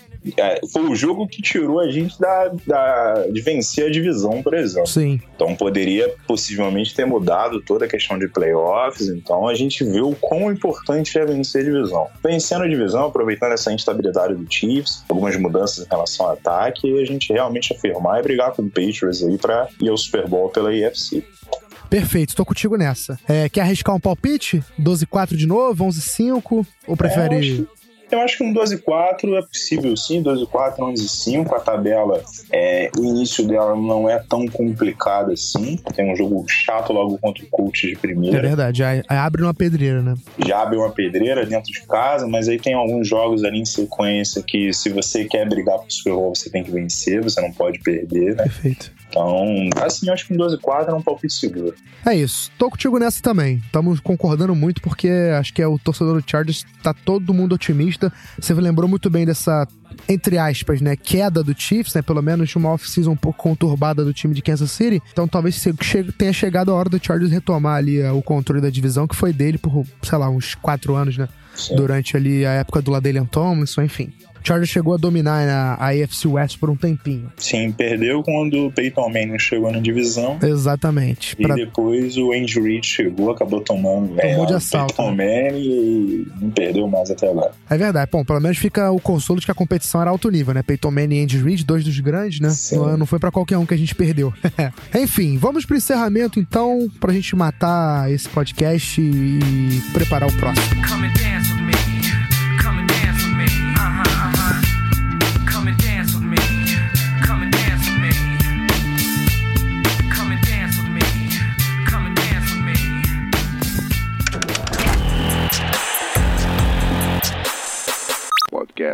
Foi 0.71 0.83
o 0.89 0.95
jogo 0.95 1.27
que 1.27 1.41
tirou 1.41 1.79
a 1.79 1.91
gente 1.91 2.19
da, 2.19 2.51
da- 2.65 3.27
de 3.31 3.41
vencer 3.41 3.87
a 3.87 3.91
divisão, 3.91 4.41
por 4.41 4.53
exemplo. 4.53 4.87
Sim. 4.87 5.19
Então 5.35 5.55
poderia 5.55 6.13
possivelmente 6.27 6.93
ter 6.95 7.05
mudado 7.05 7.61
toda 7.61 7.85
a 7.85 7.87
questão 7.87 8.17
de 8.17 8.27
playoffs. 8.27 9.07
Então 9.07 9.47
a 9.47 9.53
gente 9.53 9.83
viu 9.83 10.09
o 10.09 10.15
quão 10.15 10.51
importante 10.51 11.17
é 11.17 11.25
vencer 11.25 11.61
a 11.61 11.65
divisão. 11.65 12.07
Vencendo 12.23 12.63
a 12.63 12.67
divisão, 12.67 13.05
aproveitando 13.05 13.51
essa 13.53 13.71
instabilidade 13.71 14.35
do 14.35 14.45
Chiefs, 14.51 15.03
algumas 15.09 15.35
mudanças 15.37 15.85
em 15.85 15.89
relação 15.89 16.25
ao 16.27 16.33
ataque, 16.33 16.87
e 16.87 17.01
a 17.01 17.05
gente 17.05 17.31
realmente 17.31 17.73
afirmar 17.73 18.19
e 18.19 18.23
brigar 18.23 18.51
com 18.53 18.61
o 18.63 18.69
Patriots 18.69 19.23
aí 19.23 19.37
pra 19.37 19.67
ir 19.81 19.89
ao 19.89 19.97
Super 19.97 20.27
Bowl 20.27 20.49
pela 20.49 20.73
IFC. 20.73 21.23
Perfeito, 21.89 22.35
tô 22.35 22.43
contigo 22.43 22.75
nessa. 22.77 23.17
É, 23.27 23.47
quer 23.47 23.61
arriscar 23.61 23.95
um 23.95 23.99
palpite? 23.99 24.63
12-4 24.81 25.35
de 25.35 25.45
novo? 25.45 25.85
11-5? 25.85 26.65
Ou 26.87 26.97
prefere. 26.97 27.35
É, 27.71 27.84
eu 28.11 28.19
acho- 28.21 28.37
que 28.37 28.43
um 28.43 28.53
12-4 28.53 29.35
é 29.35 29.41
possível 29.41 29.95
sim, 29.95 30.21
12-4, 30.21 30.79
11-5. 30.79 31.53
A 31.55 31.59
tabela, 31.59 32.21
é, 32.51 32.89
o 32.97 33.03
início 33.03 33.47
dela 33.47 33.75
não 33.75 34.09
é 34.09 34.19
tão 34.19 34.45
complicado 34.47 35.31
assim. 35.31 35.77
Tem 35.95 36.11
um 36.11 36.15
jogo 36.15 36.45
chato 36.47 36.91
logo 36.91 37.17
contra 37.17 37.43
o 37.43 37.47
coach 37.47 37.87
de 37.87 37.93
É 37.93 37.97
primeira. 37.97 38.41
verdade, 38.41 38.83
aí 38.83 39.01
aí 39.07 39.17
abre 39.17 39.41
uma 39.43 39.53
pedreira, 39.53 40.01
né? 40.01 40.15
já 40.45 40.61
abre 40.61 40.77
uma 40.77 40.91
pedreira 40.91 41.45
dentro 41.45 41.71
de 41.71 41.81
casa, 41.87 42.27
mas 42.27 42.47
aí 42.49 42.59
tem 42.59 42.73
alguns 42.73 43.07
jogos 43.07 43.43
ali 43.43 43.59
em 43.59 43.65
sequência 43.65 44.43
que 44.43 44.73
se 44.73 44.89
você 44.89 45.25
quer 45.25 45.47
brigar 45.47 45.79
pro 45.79 45.91
Super 45.91 46.13
Bowl, 46.13 46.35
você 46.35 46.49
tem 46.49 46.63
que 46.63 46.71
vencer, 46.71 47.21
você 47.21 47.39
não 47.41 47.51
pode 47.51 47.79
perder, 47.79 48.35
né? 48.35 48.43
Perfeito. 48.43 48.91
Então, 49.15 49.69
assim, 49.81 50.07
eu 50.07 50.13
acho 50.13 50.27
que 50.27 50.33
um 50.33 50.37
12-4 50.37 50.89
é 50.89 50.93
um 50.93 51.01
palpite 51.01 51.33
seguro. 51.33 51.73
É 52.05 52.13
isso. 52.13 52.51
Tô 52.57 52.69
contigo 52.69 52.99
nessa 52.99 53.21
também. 53.23 53.61
Estamos 53.65 54.01
concordando 54.01 54.53
muito 54.53 54.81
porque 54.81 55.07
acho 55.39 55.53
que 55.53 55.61
é 55.61 55.67
o 55.67 55.79
torcedor 55.79 56.21
do 56.21 56.29
Chargers 56.29 56.65
tá 56.83 56.93
todo 56.93 57.33
mundo 57.33 57.55
otimista. 57.55 58.11
Você 58.37 58.53
lembrou 58.53 58.89
muito 58.89 59.09
bem 59.09 59.25
dessa, 59.25 59.65
entre 60.09 60.37
aspas, 60.37 60.81
né, 60.81 60.97
queda 60.97 61.41
do 61.41 61.55
Chiefs, 61.57 61.93
né? 61.93 62.01
Pelo 62.01 62.21
menos 62.21 62.53
uma 62.57 62.73
off-season 62.73 63.11
um 63.11 63.15
pouco 63.15 63.41
conturbada 63.41 64.03
do 64.03 64.13
time 64.13 64.35
de 64.35 64.41
Kansas 64.41 64.71
City. 64.71 65.01
Então 65.13 65.27
talvez 65.29 65.63
tenha 66.17 66.33
chegado 66.33 66.71
a 66.71 66.75
hora 66.75 66.89
do 66.89 67.03
Chargers 67.03 67.31
retomar 67.31 67.77
ali 67.77 68.01
eh, 68.01 68.11
o 68.11 68.21
controle 68.21 68.61
da 68.61 68.69
divisão, 68.69 69.07
que 69.07 69.15
foi 69.15 69.31
dele 69.31 69.57
por, 69.57 69.85
sei 70.03 70.17
lá, 70.17 70.29
uns 70.29 70.55
quatro 70.55 70.93
anos, 70.93 71.17
né? 71.17 71.29
Sim. 71.55 71.77
Durante 71.77 72.17
ali 72.17 72.45
a 72.45 72.51
época 72.51 72.81
do 72.81 72.91
Ladelian 72.91 73.25
Tomlinson, 73.25 73.83
enfim. 73.83 74.11
Chargers 74.45 74.69
chegou 74.69 74.93
a 74.93 74.97
dominar 74.97 75.47
a, 75.49 75.73
a 75.75 75.89
AFC 75.89 76.27
West 76.27 76.57
por 76.59 76.69
um 76.69 76.75
tempinho. 76.75 77.31
Sim, 77.37 77.71
perdeu 77.71 78.21
quando 78.23 78.67
o 78.67 78.71
Peyton 78.71 79.09
Manning 79.09 79.39
chegou 79.39 79.71
na 79.71 79.79
divisão. 79.79 80.37
Exatamente. 80.41 81.35
E 81.39 81.43
Pra- 81.43 81.55
depois 81.55 82.15
o 82.17 82.31
Andy 82.31 82.59
Reid 82.59 82.85
chegou, 82.85 83.31
acabou 83.31 83.61
tomando 83.61 84.15
Tomou 84.15 84.45
de 84.45 84.53
o 84.53 84.55
assalto, 84.55 84.93
Peyton 84.95 85.11
Manning 85.15 85.59
e 85.59 86.27
não 86.41 86.49
perdeu 86.51 86.87
mais 86.87 87.09
até 87.09 87.29
agora. 87.29 87.51
É 87.69 87.77
verdade. 87.77 88.09
Bom, 88.11 88.23
pelo 88.23 88.39
menos 88.39 88.57
fica 88.57 88.91
o 88.91 88.99
consolo 88.99 89.39
de 89.39 89.45
que 89.45 89.51
a 89.51 89.55
competição 89.55 90.01
era 90.01 90.09
alto 90.11 90.29
nível, 90.29 90.53
né? 90.53 90.61
Peyton 90.63 90.91
Manning 90.91 91.15
e 91.19 91.23
Andy 91.23 91.37
Reid, 91.41 91.65
dois 91.65 91.83
dos 91.83 91.99
grandes, 91.99 92.39
né? 92.39 92.49
Sim. 92.49 92.77
Não, 92.97 93.05
foi 93.05 93.19
pra 93.19 93.31
qualquer 93.31 93.57
um 93.57 93.65
que 93.65 93.73
a 93.73 93.77
gente 93.77 93.95
perdeu. 93.95 94.33
Enfim, 94.95 95.37
vamos 95.37 95.65
pro 95.65 95.75
encerramento 95.75 96.39
então, 96.39 96.87
pra 96.99 97.11
gente 97.13 97.35
matar 97.35 98.11
esse 98.11 98.27
podcast 98.29 99.01
e 99.01 99.81
preparar 99.93 100.29
o 100.29 100.33
próximo. 100.33 100.67
Come 100.87 101.07
and 101.07 101.13
dance 101.13 101.44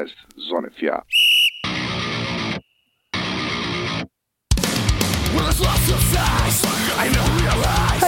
Podcast 0.02 0.16
Zona 0.50 0.70
FA. 0.70 1.04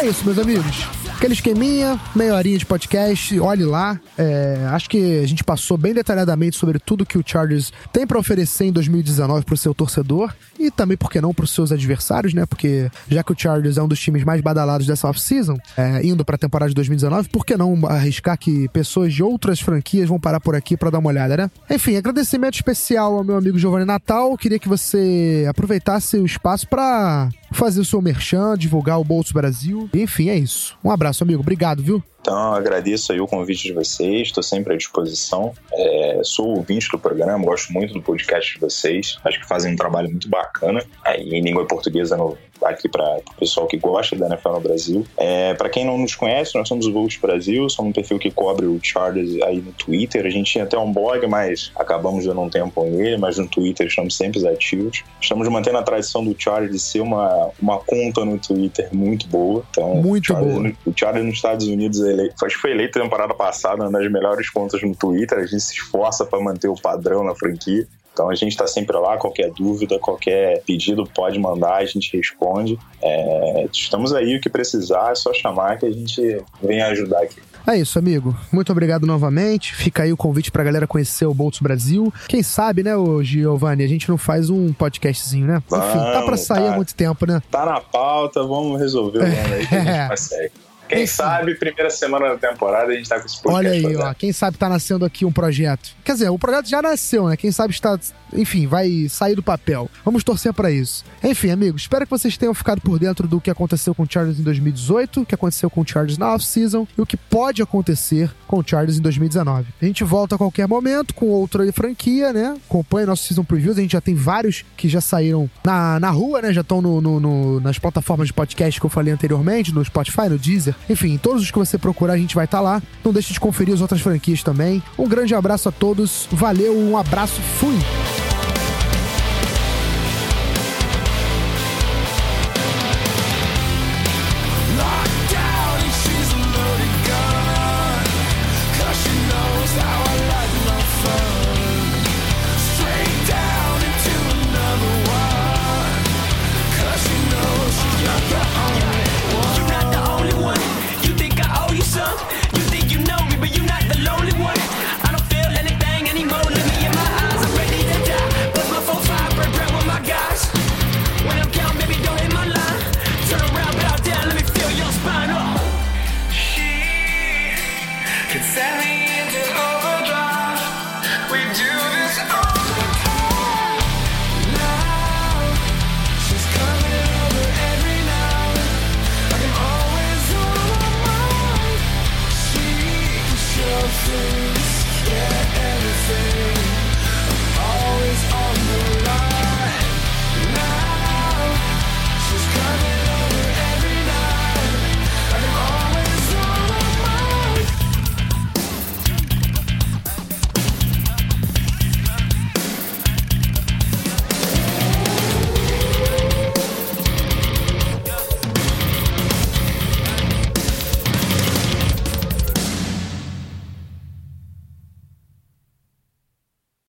É 0.03 0.07
isso, 0.07 0.25
meus 0.25 0.37
amigos. 0.37 0.85
Aquele 1.15 1.33
esqueminha, 1.33 1.97
meia 2.13 2.35
horinha 2.35 2.57
de 2.57 2.65
podcast, 2.65 3.39
olhe 3.39 3.63
lá. 3.63 3.97
É, 4.17 4.67
acho 4.71 4.89
que 4.89 5.21
a 5.21 5.25
gente 5.25 5.45
passou 5.45 5.77
bem 5.77 5.93
detalhadamente 5.93 6.57
sobre 6.57 6.77
tudo 6.77 7.05
que 7.05 7.17
o 7.17 7.23
Chargers 7.25 7.71
tem 7.93 8.05
pra 8.05 8.19
oferecer 8.19 8.65
em 8.65 8.71
2019 8.73 9.45
pro 9.45 9.55
seu 9.55 9.73
torcedor 9.73 10.33
e 10.59 10.69
também, 10.69 10.97
por 10.97 11.09
que 11.09 11.21
não, 11.21 11.33
pros 11.33 11.51
seus 11.51 11.71
adversários, 11.71 12.33
né? 12.33 12.45
Porque 12.45 12.91
já 13.07 13.23
que 13.23 13.31
o 13.31 13.35
Chargers 13.37 13.77
é 13.77 13.81
um 13.81 13.87
dos 13.87 13.97
times 13.97 14.25
mais 14.25 14.41
badalados 14.41 14.85
dessa 14.85 15.07
off-season, 15.07 15.55
é, 15.77 16.05
indo 16.05 16.25
pra 16.25 16.37
temporada 16.37 16.67
de 16.67 16.75
2019, 16.75 17.29
por 17.29 17.45
que 17.45 17.55
não 17.55 17.85
arriscar 17.85 18.37
que 18.37 18.67
pessoas 18.69 19.13
de 19.13 19.23
outras 19.23 19.61
franquias 19.61 20.09
vão 20.09 20.19
parar 20.19 20.41
por 20.41 20.53
aqui 20.53 20.75
pra 20.75 20.89
dar 20.89 20.99
uma 20.99 21.09
olhada, 21.09 21.37
né? 21.37 21.51
Enfim, 21.69 21.95
agradecimento 21.95 22.55
especial 22.55 23.15
ao 23.15 23.23
meu 23.23 23.37
amigo 23.37 23.57
Giovanni 23.57 23.85
Natal. 23.85 24.35
Queria 24.35 24.59
que 24.59 24.67
você 24.67 25.45
aproveitasse 25.49 26.17
o 26.17 26.25
espaço 26.25 26.67
pra 26.67 27.29
fazer 27.53 27.81
o 27.81 27.85
seu 27.85 28.01
merchan, 28.01 28.55
divulgar 28.57 28.99
o 28.99 29.03
Bolso 29.03 29.33
Brasil. 29.33 29.89
Enfim, 29.93 30.29
é 30.29 30.35
isso. 30.35 30.77
Um 30.83 30.91
abraço, 30.91 31.23
amigo. 31.23 31.41
Obrigado, 31.41 31.81
viu? 31.81 32.03
Então, 32.23 32.53
agradeço 32.53 33.11
aí 33.11 33.19
o 33.19 33.27
convite 33.27 33.63
de 33.63 33.73
vocês, 33.73 34.27
estou 34.27 34.41
sempre 34.41 34.73
à 34.73 34.77
disposição. 34.77 35.53
É, 35.73 36.21
sou 36.23 36.55
ouvinte 36.55 36.87
do 36.89 36.97
programa, 36.97 37.43
gosto 37.43 37.73
muito 37.73 37.93
do 37.93 38.01
podcast 38.01 38.53
de 38.53 38.61
vocês. 38.61 39.17
Acho 39.25 39.41
que 39.41 39.45
fazem 39.45 39.73
um 39.73 39.75
trabalho 39.75 40.09
muito 40.09 40.29
bacana 40.29 40.81
aí 41.03 41.29
em 41.29 41.41
língua 41.41 41.67
portuguesa 41.67 42.15
no, 42.15 42.37
aqui 42.69 42.89
para 42.89 43.17
o 43.17 43.39
pessoal 43.39 43.67
que 43.67 43.77
gosta 43.77 44.15
da 44.15 44.27
NFL 44.27 44.49
no 44.49 44.59
Brasil. 44.59 45.05
É, 45.17 45.53
para 45.53 45.69
quem 45.69 45.85
não 45.85 45.97
nos 45.97 46.15
conhece, 46.15 46.55
nós 46.57 46.67
somos 46.67 46.85
o 46.85 46.93
Volte 46.93 47.19
Brasil, 47.19 47.69
somos 47.69 47.89
um 47.89 47.93
perfil 47.93 48.19
que 48.19 48.31
cobre 48.31 48.65
o 48.65 48.79
Chargers 48.81 49.41
aí 49.41 49.61
no 49.61 49.71
Twitter. 49.73 50.25
A 50.25 50.29
gente 50.29 50.51
tinha 50.51 50.63
até 50.63 50.77
um 50.77 50.91
blog, 50.91 51.25
mas 51.27 51.71
acabamos 51.75 52.25
dando 52.25 52.41
um 52.41 52.49
tempo 52.49 52.83
nele, 52.83 53.17
mas 53.17 53.37
no 53.37 53.47
Twitter 53.47 53.87
estamos 53.87 54.15
sempre 54.15 54.45
ativos. 54.47 55.03
Estamos 55.21 55.47
mantendo 55.47 55.77
a 55.77 55.83
tradição 55.83 56.23
do 56.23 56.35
Chargers 56.37 56.71
de 56.71 56.79
ser 56.79 57.01
uma, 57.01 57.49
uma 57.61 57.79
conta 57.79 58.25
no 58.25 58.37
Twitter 58.37 58.89
muito 58.91 59.27
boa. 59.27 59.63
Então, 59.69 59.95
Muito 59.95 60.27
Chargers, 60.27 60.53
boa. 60.53 60.73
O 60.85 60.93
Chargers 60.95 61.25
nos 61.25 61.35
Estados 61.35 61.67
Unidos, 61.67 62.01
acho 62.01 62.55
que 62.55 62.61
foi 62.61 62.71
eleito 62.71 62.99
temporada 62.99 63.33
passada 63.33 63.83
uma 63.83 63.99
das 63.99 64.11
melhores 64.11 64.49
contas 64.49 64.81
no 64.81 64.95
Twitter. 64.95 65.37
A 65.37 65.45
gente 65.45 65.61
se 65.61 65.73
esforça 65.73 66.25
para 66.25 66.39
manter 66.39 66.67
o 66.67 66.75
padrão 66.75 67.23
na 67.23 67.35
franquia. 67.35 67.87
Então 68.13 68.29
a 68.29 68.35
gente 68.35 68.51
está 68.51 68.67
sempre 68.67 68.95
lá, 68.97 69.17
qualquer 69.17 69.51
dúvida, 69.51 69.97
qualquer 69.97 70.61
pedido 70.61 71.03
pode 71.03 71.39
mandar, 71.39 71.77
a 71.77 71.85
gente 71.85 72.15
responde. 72.15 72.77
É, 73.01 73.67
estamos 73.73 74.13
aí, 74.13 74.37
o 74.37 74.41
que 74.41 74.49
precisar 74.49 75.11
é 75.11 75.15
só 75.15 75.33
chamar 75.33 75.77
que 75.79 75.85
a 75.85 75.91
gente 75.91 76.41
vem 76.61 76.81
ajudar 76.83 77.23
aqui. 77.23 77.41
É 77.65 77.77
isso, 77.77 77.97
amigo. 77.97 78.35
Muito 78.51 78.71
obrigado 78.71 79.07
novamente. 79.07 79.73
Fica 79.73 80.03
aí 80.03 80.11
o 80.11 80.17
convite 80.17 80.51
pra 80.51 80.63
galera 80.63 80.85
conhecer 80.85 81.25
o 81.25 81.33
Boltz 81.33 81.59
Brasil. 81.59 82.13
Quem 82.27 82.43
sabe, 82.43 82.83
né, 82.83 82.95
ô 82.95 83.23
Giovanni, 83.23 83.83
a 83.83 83.87
gente 83.87 84.09
não 84.09 84.17
faz 84.17 84.49
um 84.49 84.73
podcastzinho, 84.73 85.47
né? 85.47 85.63
Enfim, 85.65 85.71
tá 85.71 86.11
pra 86.11 86.21
Vamos, 86.21 86.41
sair 86.41 86.65
tá. 86.65 86.73
há 86.73 86.75
muito 86.75 86.93
tempo, 86.93 87.25
né? 87.25 87.41
Tá 87.49 87.65
na 87.65 87.79
pauta, 87.79 88.43
vamos 88.43 88.79
resolver 88.79 89.19
o 89.19 89.23
ano 89.23 89.53
aí 89.55 89.65
que 89.65 89.75
a 89.75 89.79
gente 89.79 90.09
consegue. 90.09 90.51
Quem 90.93 91.07
sabe, 91.07 91.55
primeira 91.55 91.89
semana 91.89 92.29
da 92.29 92.37
temporada, 92.49 92.91
a 92.91 92.95
gente 92.95 93.09
tá 93.09 93.19
com 93.19 93.25
esse 93.25 93.41
podcast. 93.41 93.55
Olha 93.67 93.71
aí, 93.71 93.81
fazendo. 93.83 94.09
ó. 94.09 94.13
Quem 94.13 94.31
sabe 94.33 94.57
tá 94.57 94.69
nascendo 94.69 95.05
aqui 95.05 95.25
um 95.25 95.31
projeto. 95.31 95.89
Quer 96.03 96.13
dizer, 96.13 96.29
o 96.29 96.37
projeto 96.39 96.67
já 96.69 96.81
nasceu, 96.81 97.27
né? 97.27 97.37
Quem 97.37 97.51
sabe 97.51 97.73
está, 97.73 97.97
enfim, 98.33 98.67
vai 98.67 99.07
sair 99.09 99.35
do 99.35 99.43
papel. 99.43 99.89
Vamos 100.05 100.23
torcer 100.23 100.53
pra 100.53 100.71
isso. 100.71 101.03
Enfim, 101.23 101.49
amigos, 101.51 101.83
espero 101.83 102.05
que 102.05 102.11
vocês 102.11 102.37
tenham 102.37 102.53
ficado 102.53 102.81
por 102.81 102.99
dentro 102.99 103.27
do 103.27 103.39
que 103.41 103.49
aconteceu 103.49 103.93
com 103.95 104.03
o 104.03 104.07
Chargers 104.09 104.39
em 104.39 104.43
2018, 104.43 105.21
o 105.21 105.25
que 105.25 105.35
aconteceu 105.35 105.69
com 105.69 105.81
o 105.81 105.87
Chargers 105.87 106.17
na 106.17 106.33
off-season 106.33 106.87
e 106.97 107.01
o 107.01 107.05
que 107.05 107.17
pode 107.17 107.61
acontecer 107.61 108.29
com 108.47 108.57
o 108.59 108.63
Chargers 108.65 108.97
em 108.97 109.01
2019. 109.01 109.67
A 109.81 109.85
gente 109.85 110.03
volta 110.03 110.35
a 110.35 110.37
qualquer 110.37 110.67
momento 110.67 111.13
com 111.13 111.27
outra 111.27 111.71
franquia, 111.73 112.31
né? 112.33 112.55
Acompanhe 112.69 113.05
nosso 113.07 113.23
season 113.23 113.43
previews. 113.43 113.77
A 113.77 113.81
gente 113.81 113.91
já 113.93 114.01
tem 114.01 114.15
vários 114.15 114.63
que 114.77 114.87
já 114.89 115.01
saíram 115.01 115.49
na, 115.63 115.99
na 115.99 116.09
rua, 116.09 116.41
né? 116.41 116.53
Já 116.53 116.61
estão 116.61 116.81
no, 116.81 117.01
no- 117.01 117.19
no- 117.19 117.59
nas 117.59 117.77
plataformas 117.79 118.27
de 118.27 118.33
podcast 118.33 118.79
que 118.79 118.85
eu 118.85 118.89
falei 118.89 119.13
anteriormente, 119.13 119.73
no 119.73 119.83
Spotify, 119.83 120.29
no 120.29 120.37
Deezer. 120.37 120.75
Enfim, 120.89 121.17
todos 121.17 121.41
os 121.41 121.51
que 121.51 121.57
você 121.57 121.77
procurar, 121.77 122.13
a 122.13 122.17
gente 122.17 122.35
vai 122.35 122.45
estar 122.45 122.61
lá. 122.61 122.81
Não 123.03 123.13
deixe 123.13 123.33
de 123.33 123.39
conferir 123.39 123.73
as 123.73 123.81
outras 123.81 124.01
franquias 124.01 124.43
também. 124.43 124.81
Um 124.97 125.07
grande 125.07 125.33
abraço 125.35 125.69
a 125.69 125.71
todos. 125.71 126.27
Valeu, 126.31 126.77
um 126.77 126.97
abraço, 126.97 127.41
fui! 127.59 127.77